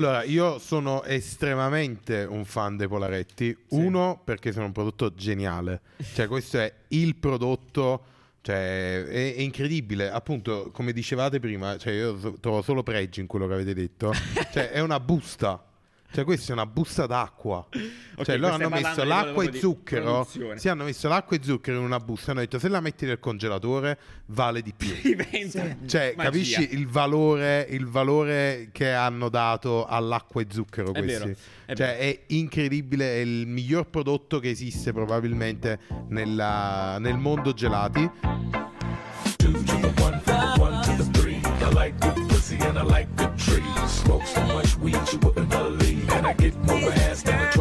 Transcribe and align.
Allora, 0.00 0.22
io 0.22 0.58
sono 0.58 1.04
estremamente 1.04 2.24
un 2.24 2.46
fan 2.46 2.78
dei 2.78 2.88
Polaretti. 2.88 3.54
Uno, 3.68 4.18
perché 4.24 4.50
sono 4.50 4.64
un 4.64 4.72
prodotto 4.72 5.12
geniale. 5.12 5.82
Cioè, 6.14 6.26
questo 6.26 6.58
è 6.58 6.72
il 6.88 7.16
prodotto. 7.16 8.04
Cioè, 8.40 9.04
è, 9.04 9.34
è 9.34 9.40
incredibile. 9.42 10.10
Appunto, 10.10 10.70
come 10.72 10.94
dicevate 10.94 11.38
prima, 11.38 11.76
cioè, 11.76 11.92
io 11.92 12.38
trovo 12.40 12.62
solo 12.62 12.82
pregi 12.82 13.20
in 13.20 13.26
quello 13.26 13.46
che 13.46 13.52
avete 13.52 13.74
detto. 13.74 14.10
cioè, 14.50 14.70
è 14.70 14.80
una 14.80 14.98
busta. 14.98 15.62
Cioè, 16.12 16.24
questa 16.24 16.50
è 16.50 16.52
una 16.54 16.66
busta 16.66 17.06
d'acqua. 17.06 17.66
cioè, 18.22 18.36
loro 18.36 18.54
hanno 18.54 18.68
messo 18.68 19.04
l'acqua 19.04 19.44
e 19.44 19.52
zucchero. 19.58 20.26
Sì, 20.56 20.68
hanno 20.68 20.84
messo 20.84 21.08
l'acqua 21.08 21.36
e 21.36 21.40
zucchero 21.42 21.78
in 21.78 21.84
una 21.84 22.00
busta. 22.00 22.32
Hanno 22.32 22.40
detto, 22.40 22.58
se 22.58 22.68
la 22.68 22.80
metti 22.80 23.06
nel 23.06 23.20
congelatore, 23.20 23.98
vale 24.26 24.60
di 24.62 24.72
più. 24.76 24.92
Diventa 25.02 25.76
Cioè, 25.86 26.14
magia. 26.16 26.22
capisci 26.30 26.74
il 26.74 26.88
valore, 26.88 27.66
il 27.70 27.86
valore 27.86 28.70
che 28.72 28.92
hanno 28.92 29.28
dato 29.28 29.86
all'acqua 29.86 30.40
e 30.42 30.46
zucchero 30.50 30.92
È 30.92 30.98
questi? 31.00 31.06
vero, 31.28 31.36
è 31.66 31.74
cioè, 31.74 31.86
vero. 31.86 31.98
è 32.00 32.20
incredibile, 32.28 33.06
è 33.14 33.18
il 33.20 33.46
miglior 33.46 33.86
prodotto 33.88 34.40
che 34.40 34.50
esiste 34.50 34.92
probabilmente 34.92 35.78
nella- 36.08 36.98
nel 36.98 37.18
mondo 37.18 37.52
gelati. 37.52 38.10
two 39.38 39.52
to 39.52 39.78
the 39.80 40.02
one, 40.02 40.20
one 40.58 40.82
to 40.82 40.96
the 41.02 41.08
three. 41.12 41.40
I 41.62 41.70
like 41.72 41.98
good 42.00 42.28
pussy 42.28 42.56
and 42.60 42.76
I 42.76 42.82
like 42.82 43.08
good 43.16 43.34
trees. 43.36 43.62
Smoke 43.86 44.26
so 44.26 44.40
much 44.46 44.69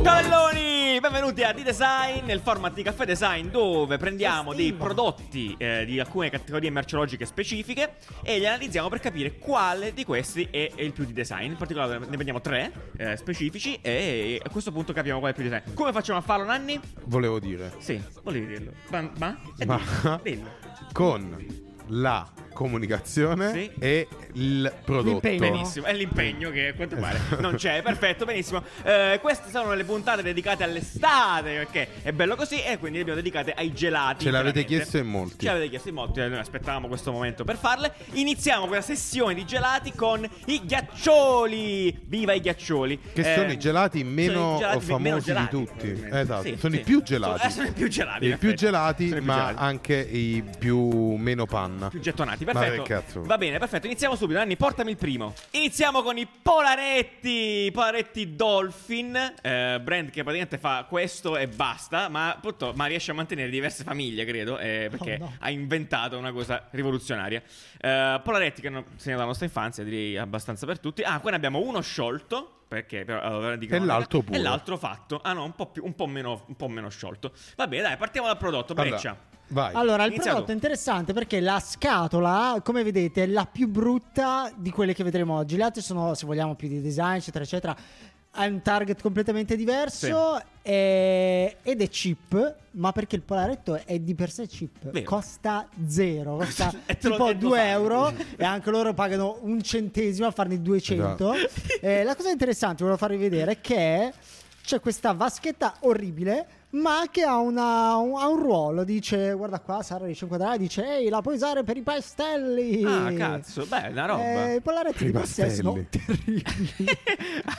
Cavalloni, 0.01 0.99
benvenuti 0.99 1.43
a 1.43 1.53
D-Design, 1.53 2.25
nel 2.25 2.39
format 2.39 2.73
di 2.73 2.81
Caffè 2.81 3.05
Design 3.05 3.47
dove 3.49 3.97
prendiamo 3.97 4.53
dei 4.55 4.73
prodotti 4.73 5.55
eh, 5.59 5.85
di 5.85 5.99
alcune 5.99 6.29
categorie 6.31 6.71
merceologiche 6.71 7.25
specifiche 7.25 7.97
e 8.23 8.39
li 8.39 8.47
analizziamo 8.47 8.89
per 8.89 8.99
capire 8.99 9.37
quale 9.37 9.93
di 9.93 10.03
questi 10.05 10.47
è 10.49 10.71
il 10.77 10.91
più 10.93 11.05
di 11.05 11.13
design. 11.13 11.51
In 11.51 11.57
particolare 11.57 11.99
ne 11.99 12.07
prendiamo 12.07 12.41
tre 12.41 12.71
eh, 12.97 13.15
specifici 13.15 13.77
e 13.81 14.41
a 14.43 14.49
questo 14.49 14.71
punto 14.71 14.91
capiamo 14.91 15.19
qual 15.19 15.33
è 15.33 15.35
il 15.37 15.41
più 15.41 15.49
di 15.49 15.55
design. 15.55 15.75
Come 15.75 15.91
facciamo 15.91 16.17
a 16.17 16.21
farlo, 16.21 16.45
Nanni? 16.45 16.79
Volevo 17.05 17.39
dire, 17.39 17.71
Sì, 17.77 18.01
volevi 18.23 18.47
dirlo. 18.47 18.71
Ma? 18.89 19.07
ma? 19.19 19.37
Eh, 19.57 19.65
Ma- 19.65 20.19
dillo. 20.23 20.49
con 20.93 21.45
la 21.89 22.27
comunicazione 22.59 23.53
Sì. 23.53 23.71
e 23.79 24.07
il 24.33 24.69
prodotto. 24.83 25.09
L'impegno. 25.27 25.39
Benissimo, 25.39 25.85
è 25.85 25.93
l'impegno 25.93 26.51
che 26.51 26.67
a 26.67 26.73
quanto 26.73 26.97
pare 26.97 27.17
non 27.39 27.55
c'è, 27.55 27.81
perfetto, 27.81 28.25
benissimo. 28.25 28.61
Eh, 28.83 29.17
queste 29.21 29.49
sono 29.49 29.73
le 29.73 29.85
puntate 29.85 30.21
dedicate 30.21 30.65
all'estate, 30.65 31.53
perché 31.53 31.87
è 32.01 32.11
bello 32.11 32.35
così, 32.35 32.61
e 32.61 32.77
quindi 32.77 32.97
le 32.97 33.03
abbiamo 33.03 33.21
dedicate 33.21 33.53
ai 33.53 33.71
gelati. 33.71 34.25
Ce 34.25 34.31
l'avete 34.31 34.65
chiesto 34.65 34.97
in 34.97 35.07
molti. 35.07 35.45
Ce 35.45 35.51
l'avete 35.51 35.69
chiesto 35.69 35.87
in 35.87 35.95
molti, 35.95 36.19
noi 36.19 36.37
aspettavamo 36.37 36.87
questo 36.89 37.13
momento 37.13 37.45
per 37.45 37.55
farle. 37.57 37.93
Iniziamo 38.13 38.67
questa 38.67 38.93
sessione 38.93 39.33
di 39.33 39.45
gelati 39.45 39.93
con 39.93 40.27
i 40.47 40.61
ghiaccioli. 40.65 41.97
Viva 42.07 42.33
i 42.33 42.41
ghiaccioli! 42.41 42.99
Che 43.13 43.21
Eh, 43.21 43.35
sono 43.35 43.51
i 43.53 43.57
gelati 43.57 44.03
meno 44.03 44.55
i 44.55 44.59
gelati 44.59 44.85
famosi 44.85 45.01
meno 45.03 45.17
di 45.17 45.23
gelati, 45.23 45.49
tutti. 45.49 45.71
probabilmente. 45.77 46.19
Esatto, 46.19 46.41
Sì, 46.43 46.55
sono 46.59 46.73
sì. 46.73 46.79
i 46.79 46.83
più 46.83 47.01
gelati. 47.03 47.37
Sono, 47.39 47.49
eh, 47.49 47.53
sono 47.53 47.67
i 47.67 47.71
più 47.71 47.87
gelati. 47.87 48.25
I 48.27 48.37
più 48.37 48.53
gelati, 48.53 49.05
più 49.05 49.23
ma 49.23 49.33
gelati. 49.35 49.55
anche 49.59 49.95
i 49.95 50.43
più 50.59 51.15
meno 51.15 51.45
panna. 51.45 51.87
più 51.89 51.99
gettonati. 51.99 52.45
Perfetto. 52.53 53.23
Va 53.23 53.37
bene, 53.37 53.57
perfetto. 53.59 53.85
Iniziamo 53.87 54.15
subito. 54.15 54.37
Nanni, 54.39 54.55
portami 54.57 54.91
il 54.91 54.97
primo. 54.97 55.33
Iniziamo 55.51 56.01
con 56.01 56.17
i 56.17 56.27
Polaretti. 56.41 57.69
Polaretti 57.73 58.35
Dolphin. 58.35 59.15
eh, 59.41 59.79
brand 59.81 60.09
che 60.09 60.23
praticamente 60.23 60.57
fa 60.57 60.85
questo 60.87 61.37
e 61.37 61.47
basta. 61.47 62.09
Ma, 62.09 62.37
purtroppo, 62.41 62.75
ma 62.75 62.85
riesce 62.85 63.11
a 63.11 63.13
mantenere 63.13 63.49
diverse 63.49 63.83
famiglie, 63.83 64.25
credo. 64.25 64.57
eh, 64.59 64.87
perché 64.89 65.17
Oh, 65.19 65.25
no. 65.25 65.33
ha 65.39 65.49
inventato 65.49 66.17
una 66.17 66.31
cosa 66.31 66.67
rivoluzionaria. 66.71 67.41
Eh, 67.79 68.21
Polaretti, 68.23 68.61
che 68.61 68.69
non 68.69 68.85
segna 68.95 69.15
dalla 69.15 69.27
nostra 69.27 69.45
infanzia, 69.45 69.83
direi 69.83 70.17
abbastanza 70.17 70.65
per 70.65 70.79
tutti. 70.79 71.01
Ah, 71.03 71.19
qua 71.19 71.29
ne 71.31 71.35
abbiamo 71.35 71.59
uno 71.59 71.81
sciolto. 71.81 72.53
Perché 72.69 73.03
però, 73.03 73.19
allora, 73.21 73.55
di 73.55 73.65
E 73.65 73.79
l'altro 73.79 74.21
pure. 74.21 74.37
E 74.37 74.41
l'altro 74.41 74.77
fatto. 74.77 75.19
Ah, 75.23 75.33
no, 75.33 75.43
un 75.43 75.55
po', 75.55 75.65
più, 75.71 75.83
un 75.83 75.95
po', 75.95 76.05
meno, 76.05 76.43
un 76.47 76.55
po' 76.55 76.67
meno 76.67 76.87
sciolto. 76.89 77.31
Va 77.55 77.67
bene, 77.67 77.81
dai, 77.81 77.97
partiamo 77.97 78.27
dal 78.27 78.37
prodotto. 78.37 78.73
Allora, 78.73 78.89
Breccia. 78.89 79.17
Vai. 79.49 79.73
Allora, 79.73 80.03
il 80.05 80.11
Inizia 80.11 80.31
prodotto 80.31 80.51
è 80.51 80.55
interessante 80.55 81.13
perché 81.13 81.39
la 81.39 81.59
scatola, 81.59 82.59
come 82.63 82.83
vedete, 82.83 83.23
è 83.23 83.27
la 83.27 83.45
più 83.45 83.67
brutta 83.67 84.51
di 84.55 84.71
quelle 84.71 84.93
che 84.93 85.03
vedremo 85.03 85.35
oggi. 85.35 85.57
Le 85.57 85.63
altre 85.63 85.81
sono, 85.81 86.13
se 86.13 86.25
vogliamo, 86.25 86.55
più 86.55 86.67
di 86.67 86.81
design, 86.81 87.15
eccetera, 87.17 87.43
eccetera. 87.43 87.75
Ha 88.31 88.45
un 88.45 88.61
target 88.61 89.01
completamente 89.01 89.55
diverso 89.55 90.39
e- 90.61 91.57
ed 91.63 91.81
è 91.81 91.89
cheap, 91.89 92.55
ma 92.71 92.91
perché 92.91 93.15
il 93.15 93.23
polaretto 93.23 93.81
è 93.83 93.97
di 93.97 94.13
per 94.13 94.29
sé 94.29 94.45
cheap. 94.47 94.91
Vero. 94.91 95.03
Costa 95.03 95.67
zero, 95.87 96.35
costa 96.37 96.71
tipo 96.99 97.27
e 97.27 97.33
lo 97.33 97.39
2 97.39 97.57
fanno. 97.57 97.69
euro 97.71 98.13
e 98.37 98.43
anche 98.43 98.69
loro 98.69 98.93
pagano 98.93 99.39
un 99.41 99.59
centesimo 99.63 100.27
a 100.27 100.31
farne 100.31 100.61
200. 100.61 101.03
Esatto. 101.33 101.33
Eh, 101.81 102.03
la 102.03 102.15
cosa 102.15 102.29
interessante, 102.29 102.83
volevo 102.83 102.99
farvi 102.99 103.17
vedere, 103.17 103.53
è 103.53 103.61
che 103.61 104.13
c'è 104.61 104.79
questa 104.79 105.11
vaschetta 105.13 105.77
orribile, 105.79 106.45
ma 106.71 107.03
che 107.09 107.23
ha, 107.23 107.37
una- 107.37 107.95
un, 107.97 108.15
ha 108.17 108.27
un 108.27 108.37
ruolo. 108.39 108.83
Dice, 108.83 109.33
guarda 109.33 109.59
qua, 109.59 109.81
Sara 109.81 110.05
riesce 110.05 110.25
a 110.25 110.27
inquadrare, 110.27 110.57
dice, 110.59 110.85
ehi, 110.97 111.09
la 111.09 111.21
puoi 111.21 111.35
usare 111.35 111.63
per 111.63 111.77
i 111.77 111.81
pastelli. 111.81 112.83
Ah, 112.85 113.11
cazzo, 113.13 113.65
beh, 113.65 113.87
una 113.89 114.05
roba. 114.05 114.51
Eh, 114.51 114.55
I 114.55 114.61
polaretti 114.61 115.03
di 115.05 115.09
I 115.09 115.13
per 115.13 115.25
sé 115.25 115.49
sono 115.49 115.73
pastelli. 115.73 116.41
terribili. 116.43 116.43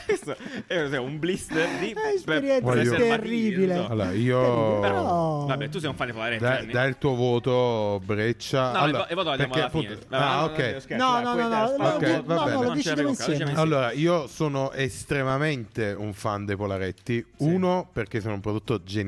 Questo 0.05 0.35
è 0.67 0.97
un 0.97 1.19
blister 1.19 1.67
di 1.79 1.91
È 1.91 2.13
esperienza 2.15 2.61
Voglio- 2.61 2.95
terribile. 2.95 3.75
so. 3.75 3.87
Allora, 3.87 4.11
io. 4.11 4.79
Però- 4.79 5.45
Vabbè, 5.45 5.69
tu 5.69 5.79
sei 5.79 5.89
un 5.89 5.95
fan 5.95 6.07
di 6.07 6.13
Polaretti. 6.13 6.43
Dai, 6.43 6.67
dai 6.67 6.89
il 6.89 6.97
tuo 6.97 7.15
voto, 7.15 8.01
Breccia. 8.05 8.71
No, 8.71 8.77
allora, 8.79 9.07
e 9.07 9.15
voto 9.15 9.29
andiamo 9.31 9.53
perché 9.53 9.67
alla 9.67 9.77
fine. 9.81 9.93
appunto- 9.93 10.07
Vabbè, 10.09 10.23
ah, 10.23 10.39
no, 10.39 10.45
ok. 10.45 10.87
no, 10.89 10.95
No, 10.97 11.19
no, 11.21 11.33
no, 11.35 11.47
no, 11.49 11.67
sparo. 11.67 11.95
Ok, 11.97 12.01
no, 12.03 12.23
va 12.23 12.33
no, 12.35 12.43
bene. 12.43 12.55
no, 12.55 12.61
lo 12.63 12.71
arrivo, 12.71 12.73
insieme. 13.09 13.37
diciamo 13.37 13.59
Allora, 13.61 13.91
io 13.91 14.27
sono 14.27 14.71
estremamente 14.71 15.91
un 15.97 16.13
fan 16.13 16.45
dei 16.45 16.55
Polaretti. 16.55 17.25
Uno, 17.37 17.89
perché 17.91 18.21
sono 18.21 18.35
un 18.35 18.39
prodotto 18.39 18.77
geniale. 18.83 18.99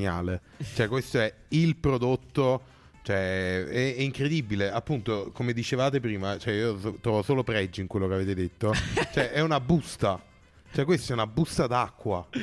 Cioè, 0.74 0.88
questo 0.88 1.20
è 1.20 1.34
il 1.50 1.76
prodotto. 1.76 2.72
Cioè, 3.04 3.66
è, 3.66 3.96
è 3.96 4.02
incredibile. 4.02 4.72
Appunto, 4.72 5.32
come 5.34 5.54
dicevate 5.54 6.00
prima, 6.00 6.38
cioè, 6.38 6.54
io 6.54 6.98
trovo 7.02 7.22
solo 7.22 7.44
pregi 7.44 7.82
in 7.82 7.88
quello 7.88 8.08
che 8.08 8.14
avete 8.14 8.34
detto. 8.34 8.74
cioè, 9.14 9.32
è 9.32 9.42
una 9.42 9.60
busta. 9.60 10.22
Cioè, 10.74 10.86
questa 10.86 11.12
è 11.12 11.14
una 11.14 11.28
busta 11.28 11.68
d'acqua. 11.68 12.28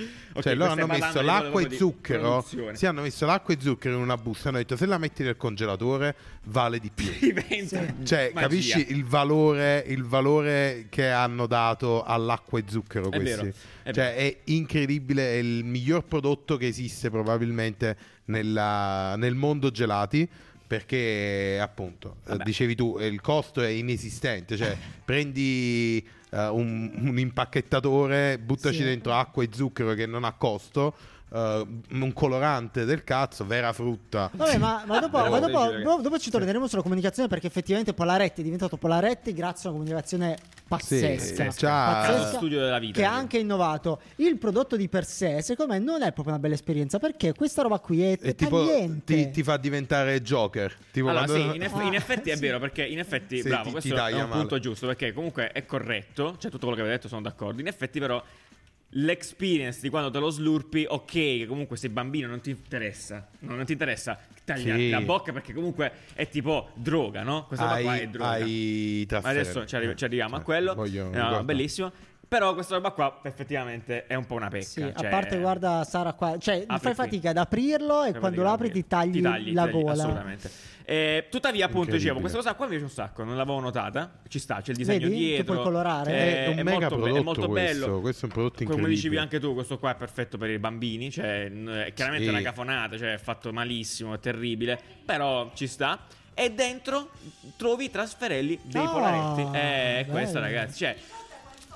cioè, 0.40 0.54
loro 0.54 0.70
hanno 0.70 0.86
messo 0.86 1.20
l'acqua 1.20 1.60
e 1.60 1.76
zucchero. 1.76 2.46
Sì, 2.74 2.86
hanno 2.86 3.02
messo 3.02 3.26
l'acqua 3.26 3.52
e 3.54 3.58
zucchero 3.60 3.96
in 3.96 4.02
una 4.02 4.16
busta. 4.16 4.48
Hanno 4.50 4.58
detto, 4.58 4.76
se 4.76 4.86
la 4.86 4.98
metti 4.98 5.24
nel 5.24 5.36
congelatore, 5.36 6.14
vale 6.44 6.78
di 6.78 6.90
più. 6.94 7.10
Diventa 7.18 7.92
Cioè, 8.04 8.30
magia. 8.32 8.46
capisci 8.48 8.86
il 8.90 9.04
valore, 9.04 9.84
il 9.88 10.04
valore 10.04 10.86
che 10.90 11.08
hanno 11.10 11.46
dato 11.46 12.04
all'acqua 12.04 12.60
e 12.60 12.64
zucchero 12.68 13.10
È 13.10 13.16
questi? 13.16 13.24
vero, 13.46 13.52
è 13.82 13.92
cioè, 13.92 14.14
è 14.14 14.36
incredibile, 14.44 15.32
è 15.32 15.36
il 15.38 15.64
miglior 15.64 16.04
prodotto 16.04 16.56
che 16.56 16.68
esiste 16.68 17.10
probabilmente 17.10 17.96
nella- 18.26 19.16
nel 19.16 19.34
mondo 19.34 19.70
gelati. 19.72 20.28
Perché 20.70 21.58
appunto, 21.60 22.18
Vabbè. 22.26 22.44
dicevi 22.44 22.76
tu, 22.76 22.96
il 23.00 23.20
costo 23.20 23.60
è 23.60 23.66
inesistente. 23.66 24.56
Cioè, 24.56 24.76
prendi 25.04 26.06
eh, 26.30 26.46
un, 26.48 26.90
un 26.96 27.18
impacchettatore, 27.18 28.38
buttaci 28.38 28.78
Sì. 28.78 28.84
dentro 28.84 29.12
acqua 29.12 29.42
e 29.42 29.48
zucchero 29.52 29.94
che 29.94 30.06
non 30.06 30.24
ha 30.24 30.32
costo. 30.32 30.94
eh, 31.32 31.66
un 31.92 32.12
colorante 32.12 32.84
del 32.84 33.04
cazzo, 33.04 33.46
vera 33.46 33.72
frutta. 33.72 34.28
Vabbè, 34.32 34.58
ma, 34.58 34.82
ma 34.84 34.98
dopo, 34.98 35.16
ma 35.16 35.38
dopo- 35.38 35.70
dopo- 35.70 36.02
dopo 36.02 36.18
ci 36.18 36.28
torneremo 36.28 36.66
sulla 36.66 36.82
comunicazione 36.82 37.28
perché 37.28 37.46
effettivamente 37.46 37.92
Polaretti 37.94 38.40
è 38.40 38.42
diventato 38.44 38.76
Polaretti 38.76 39.32
grazie 39.32 39.68
a 39.68 39.72
una 39.72 39.78
comunicazione 39.80 40.36
pazzesca. 40.76 41.50
Sì, 41.50 41.64
pazzesca, 41.66 42.36
studio 42.36 42.60
della 42.60 42.78
vita. 42.78 43.00
che 43.00 43.04
ha 43.04 43.12
anche 43.12 43.38
innovato. 43.38 44.00
Il 44.16 44.38
prodotto 44.38 44.76
di 44.76 44.88
per 44.88 45.04
sé, 45.04 45.42
secondo 45.42 45.72
me, 45.72 45.78
non 45.80 46.02
è 46.02 46.12
proprio 46.12 46.34
una 46.34 46.38
bella 46.38 46.54
esperienza 46.54 46.98
perché 46.98 47.34
questa 47.34 47.62
roba 47.62 47.78
qui 47.80 48.02
è, 48.02 48.16
E 48.20 48.34
tipo 48.34 48.64
ti, 49.04 49.30
ti 49.30 49.42
fa 49.42 49.56
diventare 49.56 50.22
Joker. 50.22 50.74
Tipo 50.92 51.08
Allora, 51.08 51.24
quando- 51.24 51.50
sì, 51.50 51.56
in, 51.56 51.62
eff- 51.62 51.74
Ah, 51.74 51.82
in 51.82 51.94
effetti 51.94 52.30
è 52.30 52.34
sì. 52.34 52.40
vero, 52.40 52.58
perché 52.60 52.84
in 52.84 52.98
effetti, 52.98 53.40
Sì, 53.42 53.48
bravo, 53.48 53.64
ti- 53.64 53.70
questo 53.72 53.94
ti 53.94 54.00
è 54.00 54.12
un 54.12 54.28
male. 54.28 54.40
punto 54.40 54.58
giusto, 54.60 54.86
perché 54.86 55.12
comunque 55.12 55.50
è 55.52 55.64
corretto, 55.66 56.36
cioè 56.38 56.50
tutto 56.50 56.66
quello 56.66 56.74
che 56.76 56.80
avete 56.82 56.96
detto 56.96 57.08
sono 57.08 57.22
d'accordo. 57.22 57.60
In 57.60 57.66
effetti 57.66 57.98
però 57.98 58.22
l'experience 58.94 59.80
di 59.80 59.88
quando 59.88 60.10
te 60.10 60.18
lo 60.18 60.30
slurpi, 60.30 60.84
ok, 60.88 61.04
che 61.12 61.44
comunque 61.48 61.76
sei 61.76 61.90
bambino 61.90 62.26
non 62.28 62.40
ti 62.40 62.50
interessa, 62.50 63.28
no, 63.40 63.54
non 63.54 63.64
ti 63.64 63.72
interessa 63.72 64.18
tagliarti 64.44 64.82
Sì. 64.84 64.90
la 64.90 65.00
bocca 65.00 65.32
perché 65.32 65.52
comunque 65.52 65.92
è 66.14 66.28
tipo 66.28 66.70
droga, 66.74 67.22
no? 67.22 67.46
Questa 67.46 67.66
roba 67.68 67.80
qua 67.82 67.96
è 67.96 68.08
droga. 68.08 68.30
trafferenti. 68.38 69.14
Adesso 69.14 69.66
ci, 69.66 69.76
arri- 69.76 69.96
ci 69.96 70.04
arriviamo 70.04 70.34
a 70.34 70.38
Cioè, 70.38 70.44
quello. 70.44 70.74
voglio- 70.74 71.04
No, 71.04 71.10
guarda. 71.10 71.42
bellissimo. 71.44 71.92
Però 72.30 72.54
questa 72.54 72.76
roba 72.76 72.92
qua 72.92 73.18
effettivamente 73.24 74.06
è 74.06 74.14
un 74.14 74.24
po' 74.24 74.34
una 74.34 74.46
pecca. 74.46 74.64
Sì, 74.64 74.82
a 74.82 74.92
cioè- 74.94 75.08
parte 75.10 75.36
guarda 75.40 75.82
Sara 75.82 76.12
qua, 76.12 76.38
cioè 76.38 76.62
Apri 76.64 76.78
fai 76.78 76.94
qui. 76.94 77.04
fatica 77.04 77.30
ad 77.30 77.36
aprirlo 77.38 78.04
e 78.04 78.12
Fai 78.12 78.20
quando 78.20 78.42
lo 78.42 78.50
apri 78.50 78.68
aprire. 78.68 78.82
ti 78.84 78.88
tagli, 78.88 79.20
la 79.20 79.34
ti 79.34 79.52
tagli, 79.52 79.70
gola. 79.72 79.92
Assolutamente. 79.92 80.50
Eh, 80.84 81.26
tuttavia, 81.28 81.66
appunto, 81.66 81.90
dicevo, 81.90 82.20
questa 82.20 82.38
cosa 82.38 82.54
qua 82.54 82.66
mi 82.66 82.70
piace 82.70 82.84
un 82.84 82.90
sacco, 82.90 83.24
non 83.24 83.36
l'avevo 83.36 83.58
notata. 83.58 84.12
Ci 84.28 84.38
sta, 84.38 84.60
c'è 84.60 84.70
il 84.70 84.76
disegno 84.76 85.08
Vedi? 85.08 85.10
Che 85.18 85.18
dietro. 85.26 85.52
puoi 85.54 85.64
colorare. 85.64 86.12
Eh, 86.12 86.44
È 86.44 86.48
un 86.50 86.54
mega 86.62 86.70
molto, 86.70 86.78
be- 86.80 86.88
prodotto 87.02 87.16
è 87.20 87.22
molto 87.24 87.48
questo, 87.48 87.84
bello. 87.86 88.00
questo 88.00 88.20
è 88.20 88.28
un 88.28 88.32
prodotto 88.34 88.54
Come 88.54 88.68
incredibile. 88.68 88.94
dicevi 88.96 89.16
anche 89.18 89.40
tu, 89.40 89.54
questo 89.54 89.78
qua 89.80 89.90
è 89.90 89.94
perfetto 89.96 90.38
per 90.38 90.50
i 90.50 90.58
bambini. 90.60 91.10
Cioè, 91.10 91.50
è 91.50 91.92
chiaramente 91.94 92.26
Sì. 92.28 92.30
una 92.32 92.42
cafonata, 92.42 92.96
cioè 92.96 93.14
è 93.14 93.18
fatto 93.18 93.52
malissimo, 93.52 94.14
è 94.14 94.20
terribile. 94.20 94.80
Però 95.04 95.50
ci 95.54 95.66
sta. 95.66 95.98
E 96.32 96.52
dentro 96.52 97.10
trovi 97.56 97.86
i 97.86 97.90
trasferelli 97.90 98.58
dei 98.62 98.84
Ah, 98.84 98.88
polaretti. 98.88 99.56
Eh, 99.58 99.98
è 100.00 100.06
questo, 100.08 100.34
bello. 100.40 100.46
ragazzi. 100.46 100.78
Cioè, 100.78 100.96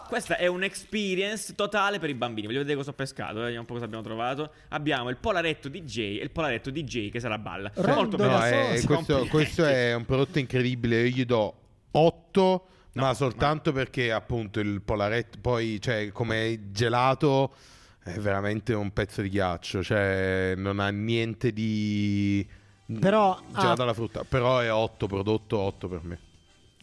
Questa 0.08 0.36
è 0.36 0.46
un'experience 0.46 1.54
totale 1.54 1.98
per 1.98 2.10
i 2.10 2.14
bambini. 2.14 2.46
Voglio 2.46 2.58
vedere 2.60 2.76
cosa 2.76 2.90
ho 2.90 2.94
pescato. 2.94 3.38
eh, 3.38 3.42
Vediamo 3.42 3.60
un 3.60 3.66
po' 3.66 3.72
cosa 3.74 3.84
abbiamo 3.86 4.02
trovato. 4.04 4.52
Abbiamo 4.68 5.08
il 5.10 5.16
polaretto 5.16 5.68
DJ 5.68 5.98
e 6.18 6.22
il 6.22 6.30
polaretto 6.30 6.70
DJ 6.70 7.10
che 7.10 7.20
sarà 7.20 7.38
balla. 7.38 7.70
Molto 7.86 8.16
da 8.16 8.26
No, 8.28 8.38
bello. 8.38 8.56
è- 8.74 8.84
questo, 8.84 9.26
questo 9.28 9.64
è 9.64 9.94
un 9.94 10.04
prodotto 10.04 10.38
incredibile. 10.38 11.00
Io 11.02 11.08
gli 11.08 11.24
do 11.24 11.54
8, 11.92 12.66
ma 12.94 13.06
No, 13.08 13.14
soltanto 13.14 13.72
perché 13.72 14.12
appunto 14.12 14.60
il 14.60 14.80
Polaretto 14.82 15.38
poi, 15.40 15.80
cioè, 15.80 16.10
come 16.12 16.70
gelato 16.70 17.52
è 18.02 18.12
veramente 18.18 18.72
un 18.74 18.92
pezzo 18.92 19.20
di 19.22 19.28
ghiaccio, 19.30 19.82
cioè 19.82 20.54
non 20.56 20.78
ha 20.78 20.90
niente 20.90 21.52
di 21.52 22.46
Però 23.00 23.40
gelato 23.48 23.80
ha- 23.80 23.84
alla 23.84 23.94
frutta, 23.94 24.24
però 24.24 24.58
è 24.58 24.70
8 24.72 25.06
prodotto 25.06 25.58
8 25.58 25.88
per 25.88 26.00
me. 26.04 26.18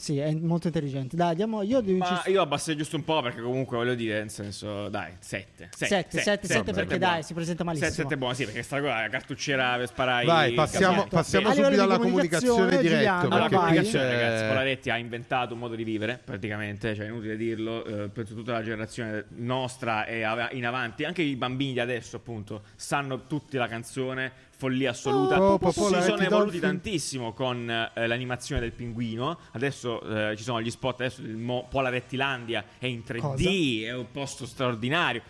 Sì, 0.01 0.17
è 0.17 0.33
molto 0.33 0.65
intelligente. 0.65 1.15
Dai, 1.15 1.35
diamo 1.35 1.61
io 1.61 1.83
Ma 1.83 2.23
io 2.25 2.41
abbasserei 2.41 2.75
giusto 2.75 2.95
un 2.95 3.03
po' 3.03 3.21
perché 3.21 3.39
comunque 3.39 3.77
voglio 3.77 3.93
dire, 3.93 4.17
nel 4.17 4.31
senso, 4.31 4.89
dai, 4.89 5.13
7. 5.19 5.69
7, 5.75 6.21
7, 6.21 6.47
7 6.47 6.73
perché 6.73 6.97
dai, 6.97 7.21
si 7.21 7.35
presenta 7.35 7.63
malissimo. 7.63 7.91
7 7.91 8.15
è 8.15 8.17
buono, 8.17 8.33
sì, 8.33 8.45
perché 8.45 8.63
sta 8.63 8.79
qua 8.79 9.01
la 9.01 9.09
cartucciera 9.09 9.77
per 9.77 9.87
sparare 9.87 10.25
Vai, 10.25 10.53
passiamo, 10.53 11.05
passiamo 11.05 11.53
subito 11.53 11.83
alla 11.83 11.99
comunicazione 11.99 12.61
comunicazione, 12.61 12.81
diretta. 12.81 13.19
Allora, 13.19 13.47
qui 13.47 13.57
comunicazione, 13.57 14.05
c'è- 14.09 14.21
ragazzi, 14.21 14.47
Polaretti 14.47 14.89
ha 14.89 14.97
inventato 14.97 15.53
un 15.53 15.59
modo 15.59 15.75
di 15.75 15.83
vivere, 15.83 16.19
praticamente, 16.23 16.95
cioè 16.95 17.05
è 17.05 17.09
inutile 17.09 17.37
dirlo, 17.37 17.85
eh, 17.85 18.09
penso 18.09 18.33
tutta 18.33 18.53
la 18.53 18.63
generazione 18.63 19.25
nostra 19.35 20.05
e 20.05 20.25
in 20.53 20.65
avanti, 20.65 21.03
anche 21.03 21.21
i 21.21 21.35
bambini 21.35 21.73
di 21.73 21.79
adesso, 21.79 22.15
appunto, 22.15 22.63
sanno 22.75 23.27
tutti 23.27 23.55
la 23.55 23.67
canzone, 23.67 24.49
follia 24.61 24.91
assoluta. 24.91 25.41
Oh, 25.41 25.71
si 25.71 25.79
sono 25.79 25.97
evoluti 26.01 26.27
Dolphin. 26.27 26.59
tantissimo 26.59 27.33
con 27.33 27.67
eh, 27.67 28.05
l'animazione 28.07 28.61
del 28.61 28.73
pinguino. 28.73 29.39
Adesso 29.53 30.29
eh, 30.29 30.37
ci 30.37 30.43
sono 30.43 30.61
gli 30.61 30.69
spot, 30.69 30.99
adesso 30.99 31.21
il 31.21 31.35
Mo- 31.35 31.65
Polarettilandia 31.67 32.63
è 32.77 32.85
in 32.85 32.99
3D, 32.99 33.19
Cosa? 33.19 33.49
è 33.49 33.93
un 33.95 34.11
posto 34.11 34.45
straordinario. 34.45 35.23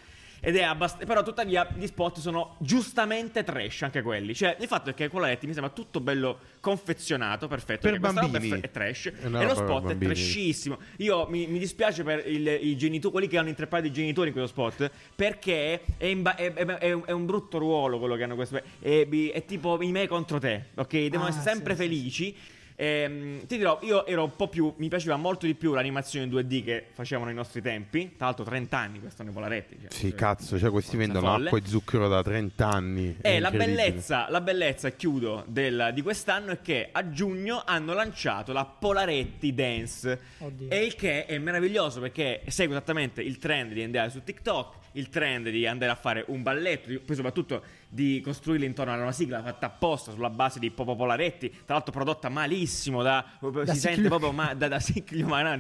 Ed 0.43 0.55
è 0.55 0.63
abbast- 0.63 1.05
però 1.05 1.21
tuttavia 1.21 1.67
gli 1.77 1.85
spot 1.85 2.17
sono 2.17 2.55
giustamente 2.59 3.43
trash 3.43 3.83
anche 3.83 4.01
quelli. 4.01 4.33
Cioè, 4.33 4.57
il 4.59 4.65
fatto 4.65 4.89
è 4.89 4.95
che 4.95 5.07
Polaretti 5.07 5.45
mi 5.45 5.53
sembra 5.53 5.71
tutto 5.71 5.99
bello 5.99 6.39
confezionato, 6.59 7.47
perfetto. 7.47 7.81
Per 7.87 7.93
è 7.95 7.99
bambini. 7.99 8.49
fe- 8.49 8.59
è 8.61 8.71
trash. 8.71 9.05
Eh 9.21 9.27
no, 9.29 9.39
e 9.39 9.45
lo 9.45 9.53
spot 9.53 9.91
è 9.91 9.97
trashissimo. 9.97 10.79
Io 10.97 11.27
mi, 11.29 11.45
mi 11.45 11.59
dispiace 11.59 12.03
per 12.03 12.23
il- 12.27 12.57
i 12.59 12.75
genitori, 12.75 13.11
quelli 13.11 13.27
che 13.27 13.37
hanno 13.37 13.49
intreppato 13.49 13.85
i 13.85 13.91
genitori 13.91 14.27
in 14.29 14.33
quello 14.33 14.47
spot, 14.47 14.89
perché 15.15 15.81
è, 15.97 16.05
imba- 16.07 16.35
è- 16.35 16.51
è- 16.53 16.65
è 16.65 16.91
un, 16.91 17.03
è 17.05 17.11
brutto 17.27 17.59
ruolo 17.59 17.99
quello 17.99 18.15
che 18.15 18.23
hanno 18.23 18.35
questo. 18.35 18.59
È, 18.79 19.07
è 19.07 19.45
tipo 19.45 19.79
i 19.81 19.91
me 19.91 20.07
contro 20.07 20.39
te, 20.39 20.69
ok? 20.73 20.91
Devono 21.07 21.25
Ah, 21.25 21.29
essere 21.29 21.43
sempre 21.43 21.75
sì, 21.75 21.81
sì, 21.81 21.87
felici. 21.87 22.35
Ehm, 22.81 23.45
ti 23.45 23.57
dirò, 23.57 23.77
io 23.83 24.07
ero 24.07 24.23
un 24.23 24.35
po' 24.35 24.47
più. 24.47 24.73
Mi 24.77 24.87
piaceva 24.87 25.15
molto 25.15 25.45
di 25.45 25.53
più 25.53 25.73
l'animazione 25.75 26.25
in 26.25 26.31
2D 26.31 26.63
che 26.63 26.85
facevano 26.93 27.29
ai 27.29 27.35
nostri 27.35 27.61
tempi. 27.61 28.13
Tra 28.17 28.25
l'altro, 28.25 28.43
30 28.43 28.75
anni 28.75 28.99
questo 28.99 29.21
nei 29.21 29.31
Polaretti. 29.31 29.77
Cioè, 29.81 29.91
Sì, 29.91 30.07
eh, 30.07 30.15
cazzo, 30.15 30.57
cioè 30.57 30.71
questi 30.71 30.97
vendono 30.97 31.27
folle. 31.27 31.45
acqua 31.45 31.59
e 31.59 31.61
zucchero 31.67 32.07
da 32.07 32.23
30 32.23 32.67
anni. 32.67 33.17
E 33.21 33.35
è 33.35 33.39
la 33.39 33.51
bellezza, 33.51 34.25
la 34.31 34.41
bellezza, 34.41 34.89
chiudo, 34.89 35.43
del- 35.47 35.91
di 35.93 36.01
quest'anno 36.01 36.53
è 36.53 36.61
che 36.61 36.89
a 36.91 37.11
giugno 37.11 37.61
hanno 37.63 37.93
lanciato 37.93 38.51
la 38.51 38.65
Polaretti 38.65 39.53
Dance. 39.53 40.19
Oddio. 40.39 40.69
E 40.71 40.83
il 40.83 40.95
che 40.95 41.25
è 41.27 41.37
meraviglioso 41.37 41.99
perché 41.99 42.41
segue 42.47 42.73
esattamente 42.75 43.21
il 43.21 43.37
trend 43.37 43.73
di 43.73 43.83
andare 43.83 44.09
su 44.09 44.23
TikTok, 44.23 44.79
il 44.93 45.09
trend 45.09 45.49
di 45.49 45.65
andare 45.65 45.91
a 45.91 45.95
fare 45.95 46.23
un 46.27 46.43
balletto, 46.43 46.89
di- 46.89 46.99
poi 46.99 47.15
soprattutto 47.15 47.63
di 47.87 48.21
costruirli 48.23 48.65
intorno 48.65 48.93
a 48.93 48.97
una 48.97 49.11
sigla 49.11 49.41
fatta 49.41 49.67
apposta 49.67 50.11
sulla 50.11 50.29
base 50.29 50.59
di 50.59 50.69
Popo 50.71 50.95
Polaretti, 50.95 51.49
tra 51.49 51.75
l'altro 51.75 51.91
prodotta 51.91 52.29
malissimo 52.29 53.01
da, 53.01 53.25
si 53.73 53.79
sente 53.79 54.07
proprio 54.07 54.31
ma- 54.31 54.53
da, 54.53 54.67
da 54.67 54.79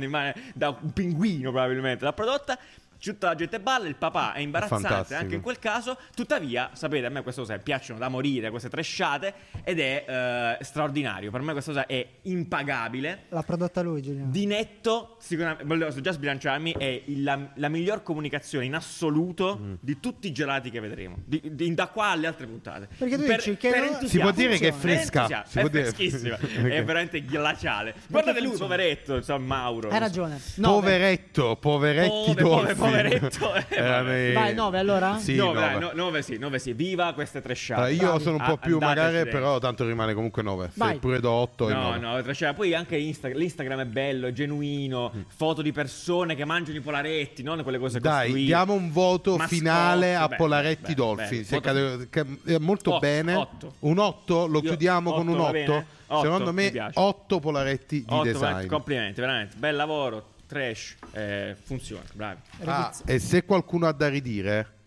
ma- 0.07 0.33
da 0.53 0.69
un 0.81 0.91
pinguino 0.93 1.51
probabilmente, 1.51 2.03
l'ha 2.03 2.13
prodotta. 2.13 2.57
Tutta 3.01 3.27
la 3.29 3.35
gente 3.35 3.59
balla, 3.59 3.87
il 3.87 3.95
papà 3.95 4.33
è 4.33 4.41
imbarazzante 4.41 4.87
Fantastico. 4.87 5.19
anche 5.19 5.35
in 5.35 5.41
quel 5.41 5.57
caso. 5.57 5.97
Tuttavia, 6.13 6.69
sapete, 6.73 7.07
a 7.07 7.09
me 7.09 7.23
queste 7.23 7.41
cose 7.41 7.57
piacciono 7.57 7.97
da 7.97 8.09
morire, 8.09 8.51
queste 8.51 8.69
tresciate, 8.69 9.33
ed 9.63 9.79
è 9.79 10.57
eh, 10.59 10.63
straordinario. 10.63 11.31
Per 11.31 11.41
me 11.41 11.51
questa 11.53 11.71
cosa 11.71 11.85
è 11.87 12.05
impagabile. 12.23 13.23
L'ha 13.29 13.41
prodotta 13.43 13.81
lui, 13.81 14.01
Giuliano. 14.01 14.29
Di 14.31 14.45
netto, 14.45 15.15
sicuramente, 15.19 15.63
volevo 15.63 15.99
già 16.01 16.11
sbilanciarmi, 16.11 16.75
è 16.77 17.01
il- 17.05 17.23
la, 17.23 17.39
la 17.55 17.69
miglior 17.69 18.03
comunicazione 18.03 18.65
in 18.65 18.75
assoluto 18.75 19.57
Mm. 19.59 19.73
di 19.79 19.99
tutti 19.99 20.27
i 20.27 20.31
gelati 20.31 20.69
che 20.69 20.79
vedremo. 20.79 21.17
Di- 21.25 21.41
di- 21.55 21.73
da 21.73 21.87
qua 21.87 22.07
alle 22.09 22.27
altre 22.27 22.45
puntate. 22.47 22.87
Perché 22.97 23.17
tu 23.17 23.23
dici 23.25 23.57
che 23.57 23.67
entusiasmo. 23.73 24.07
Si 24.09 24.19
può 24.19 24.31
dire 24.31 24.57
che 24.57 24.67
è 24.67 24.71
Per 24.71 24.79
fresca. 24.79 25.43
Si 25.47 25.57
è 25.57 25.61
può 25.61 25.69
dire- 25.69 25.83
freschissima. 25.85 26.35
Ok. 26.61 26.67
È 26.67 26.83
veramente 26.83 27.23
glaciale. 27.23 27.93
Guardate 28.07 28.39
lui, 28.39 28.49
funziona. 28.49 28.75
poveretto, 28.75 29.15
insomma, 29.15 29.45
Mauro. 29.55 29.89
Hai 29.89 29.99
ragione. 29.99 30.39
No, 30.55 30.69
Poveretto, 30.73 31.55
poveretti 31.55 32.09
Pove- 32.09 32.41
pove- 32.41 32.75
Dolphin. 32.75 32.75
Poveretto, 32.91 33.53
eh, 33.69 34.31
Vai, 34.33 34.53
nove, 34.53 34.79
allora? 34.79 35.17
Sì, 35.17 35.35
9, 35.35 35.53
nove. 35.53 35.67
dai, 35.71 35.79
no- 35.79 35.91
nove 35.93 36.21
sì, 36.21 36.37
9 36.37 36.59
sì. 36.59 36.73
Viva 36.73 37.13
queste 37.13 37.41
tresciate. 37.41 37.81
Allora, 37.81 38.13
io 38.13 38.19
sono 38.19 38.37
un 38.37 38.43
po' 38.45 38.57
più 38.57 38.73
andateci 38.75 38.79
magari, 38.99 39.13
dentro. 39.15 39.31
però 39.39 39.57
tanto 39.59 39.85
rimane 39.85 40.13
comunque 40.13 40.41
9. 40.41 40.65
Se 40.67 40.71
Vai. 40.75 40.97
pure 40.99 41.19
do 41.19 41.31
8 41.31 41.69
e 41.69 41.73
No, 41.73 41.81
9. 41.81 41.97
no, 41.99 42.21
tresciate. 42.23 42.55
Poi 42.55 42.73
anche 42.73 42.97
Insta- 42.97 43.27
l'Instagram 43.29 43.81
è 43.81 43.85
bello, 43.85 44.27
è 44.27 44.31
genuino. 44.31 45.11
Foto 45.35 45.61
di 45.61 45.71
persone 45.71 46.35
che 46.35 46.45
mangiano 46.45 46.77
i 46.77 46.81
polaretti, 46.81 47.43
non 47.43 47.61
quelle 47.63 47.77
cose 47.79 47.99
Dai, 47.99 48.23
costruite. 48.25 48.45
diamo 48.45 48.73
un 48.73 48.91
voto 48.91 49.35
Mascotte, 49.37 49.55
finale 49.55 50.15
a 50.15 50.25
bello, 50.27 50.35
Polaretti 50.37 50.93
bello, 50.93 51.15
Dolphin. 51.15 51.45
Voto- 51.49 51.61
cade- 51.61 52.07
che- 52.09 52.25
è 52.53 52.57
molto 52.57 52.89
Otto, 52.91 52.99
bene. 52.99 53.33
otto. 53.35 53.73
Un 53.79 53.97
8? 53.97 54.47
Lo 54.47 54.57
Io- 54.59 54.69
chiudiamo 54.69 55.11
con 55.11 55.21
otto, 55.27 55.31
un 55.31 55.37
va 55.37 55.43
8. 55.43 55.51
bene? 55.51 55.85
Otto, 56.11 56.21
Secondo 56.23 56.51
me 56.51 56.71
piace. 56.71 56.99
8 56.99 57.39
Polaretti 57.39 57.99
di 57.99 58.05
Otto, 58.09 58.23
design. 58.23 58.39
veramente, 58.41 58.67
complimenti, 58.67 59.21
veramente. 59.21 59.55
Bel 59.57 59.75
lavoro, 59.77 60.25
trash, 60.55 60.97
eh, 61.13 61.55
funziona, 61.63 62.03
bravi. 62.11 62.41
Ah, 62.65 62.93
e 63.05 63.19
se 63.19 63.45
qualcuno 63.45 63.87
ha 63.87 63.93
da 63.93 64.09
ridire, 64.09 64.79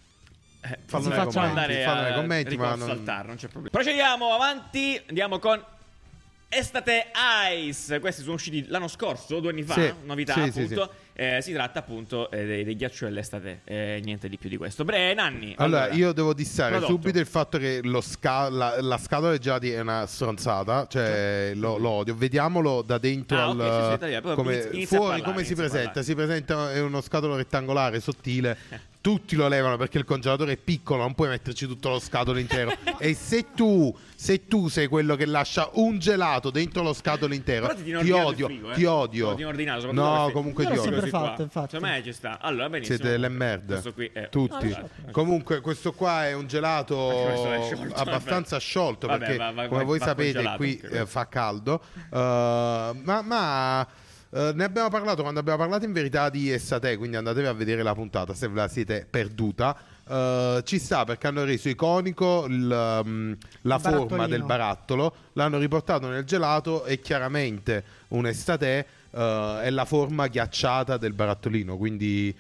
Eh, 0.66 0.78
Fallo 0.86 1.02
si 1.04 1.08
nei 1.10 1.18
faccia 1.18 1.40
commenti, 1.40 1.58
andare 1.58 1.84
fallo 1.84 2.00
nei 2.02 2.12
a 2.12 2.14
commenti, 2.14 2.56
ma 2.56 2.74
non- 2.74 2.88
al 2.90 3.02
TAR, 3.02 3.26
non 3.26 3.36
c'è 3.36 3.48
problema. 3.48 3.70
Procediamo 3.70 4.32
avanti, 4.32 4.98
andiamo 5.08 5.38
con 5.38 5.62
Estate 6.48 7.10
Ice. 7.52 7.98
Questi 7.98 8.22
sono 8.22 8.34
usciti 8.34 8.66
l'anno 8.68 8.88
scorso, 8.88 9.40
due 9.40 9.50
anni 9.50 9.62
fa, 9.62 9.74
Sì, 9.74 9.92
novità 10.04 10.32
sì, 10.34 10.50
sì, 10.50 10.60
appunto. 10.62 10.94
Eh, 11.16 11.38
si 11.42 11.52
tratta 11.52 11.78
appunto 11.78 12.28
eh, 12.30 12.44
dei, 12.44 12.64
dei 12.64 12.74
ghiaccioli 12.74 13.12
all'estate, 13.12 13.60
eh, 13.64 14.00
niente 14.02 14.28
di 14.28 14.36
più 14.36 14.48
di 14.48 14.56
questo. 14.56 14.84
Bre, 14.84 15.14
Nanni. 15.14 15.54
Allora, 15.58 15.92
io 15.92 16.12
devo 16.12 16.34
dissare 16.34 16.70
Prodotto. 16.72 16.92
subito 16.92 17.18
il 17.20 17.26
fatto 17.26 17.56
che 17.56 17.80
lo 17.84 18.00
sca- 18.00 18.48
la, 18.50 18.80
la 18.80 18.98
scatola 18.98 19.38
gelati 19.38 19.70
è 19.70 19.78
una 19.78 20.06
stronzata, 20.06 20.88
cioè 20.88 21.52
lo, 21.54 21.78
lo 21.78 21.90
odio. 21.90 22.16
Vediamolo 22.16 22.82
da 22.82 22.98
dentro 22.98 23.36
Ah, 23.38 23.44
al 23.44 23.60
ok, 23.60 24.12
sì, 24.12 24.26
sì, 24.26 24.34
come, 24.34 24.86
fuori 24.86 24.86
parlare, 24.88 25.22
come 25.22 25.44
si 25.44 25.54
presenta? 25.54 25.84
parlare. 25.84 26.02
Si 26.04 26.14
presenta 26.16 26.72
è 26.72 26.80
uno 26.80 27.00
scatolo 27.00 27.36
rettangolare, 27.36 28.00
sottile. 28.00 28.56
Tutti 29.04 29.36
lo 29.36 29.48
levano 29.48 29.76
perché 29.76 29.98
il 29.98 30.04
congelatore 30.04 30.52
è 30.52 30.56
piccolo, 30.56 31.02
non 31.02 31.12
puoi 31.12 31.28
metterci 31.28 31.66
tutto 31.66 31.90
lo 31.90 31.98
scatolo 31.98 32.38
intero. 32.38 32.72
e 32.96 33.12
se 33.12 33.48
tu, 33.54 33.94
se 34.14 34.46
tu 34.46 34.68
sei 34.68 34.86
quello 34.86 35.14
che 35.14 35.26
lascia 35.26 35.68
un 35.74 35.98
gelato 35.98 36.48
dentro 36.48 36.82
lo 36.82 36.94
scatolo 36.94 37.34
intero, 37.34 37.68
ti 37.74 37.92
odio, 37.92 38.46
frigo, 38.46 38.70
eh. 38.70 38.74
ti 38.74 38.84
odio. 38.86 39.34
Ti 39.34 39.44
ordinato, 39.44 39.92
no, 39.92 40.30
comunque 40.32 40.64
ti 40.64 40.70
odio. 40.70 40.82
sempre 40.84 41.08
fatto, 41.08 41.42
infatti. 41.42 41.76
Me 41.80 42.00
ci 42.02 42.14
sta. 42.14 42.38
Allora, 42.40 42.70
benissimo. 42.70 42.96
Siete 42.96 43.10
delle 43.10 43.28
merde. 43.28 43.72
Questo 43.74 43.92
qui 43.92 44.10
è 44.10 44.30
Tutti. 44.30 44.68
Esatto. 44.68 45.10
Comunque, 45.10 45.60
questo 45.60 45.92
qua 45.92 46.26
è 46.26 46.32
un 46.32 46.46
gelato 46.46 47.10
è 47.52 47.60
sciolto, 47.62 47.94
abbastanza 48.00 48.56
vabbè. 48.56 48.64
sciolto 48.64 49.06
Vabbè, 49.06 49.18
perché, 49.18 49.36
va- 49.36 49.52
va- 49.52 49.68
come 49.68 49.80
va- 49.80 49.86
voi 49.86 49.98
va 49.98 50.04
sapete, 50.06 50.54
qui 50.56 50.80
eh, 50.80 51.04
fa 51.04 51.28
caldo. 51.28 51.82
Uh, 52.08 52.16
ma. 52.16 53.20
ma 53.22 53.86
eh, 54.34 54.50
ne 54.52 54.64
abbiamo 54.64 54.88
parlato 54.88 55.22
quando 55.22 55.38
abbiamo 55.38 55.58
parlato 55.58 55.84
in 55.84 55.92
verità 55.92 56.28
di 56.28 56.50
Estate, 56.50 56.96
quindi 56.96 57.16
andatevi 57.16 57.46
a 57.46 57.52
vedere 57.52 57.84
la 57.84 57.94
puntata 57.94 58.34
se 58.34 58.48
ve 58.48 58.54
la 58.56 58.68
siete 58.68 59.06
perduta. 59.08 59.76
Eh, 60.06 60.60
ci 60.64 60.80
sta 60.80 61.04
perché 61.04 61.28
hanno 61.28 61.44
reso 61.44 61.68
iconico 61.68 62.44
il, 62.48 63.00
um, 63.04 63.36
la 63.62 63.76
Il 63.76 63.80
forma 63.80 64.26
del 64.26 64.42
barattolo, 64.42 65.14
l'hanno 65.34 65.58
riportato 65.58 66.08
nel 66.08 66.24
gelato 66.24 66.84
e 66.84 67.00
chiaramente 67.00 67.84
un 68.08 68.26
Estate 68.26 68.86
eh, 69.12 69.60
è 69.62 69.70
la 69.70 69.84
forma 69.84 70.26
ghiacciata 70.26 70.96
del 70.96 71.12
barattolino. 71.12 71.76
Quindi, 71.76 72.34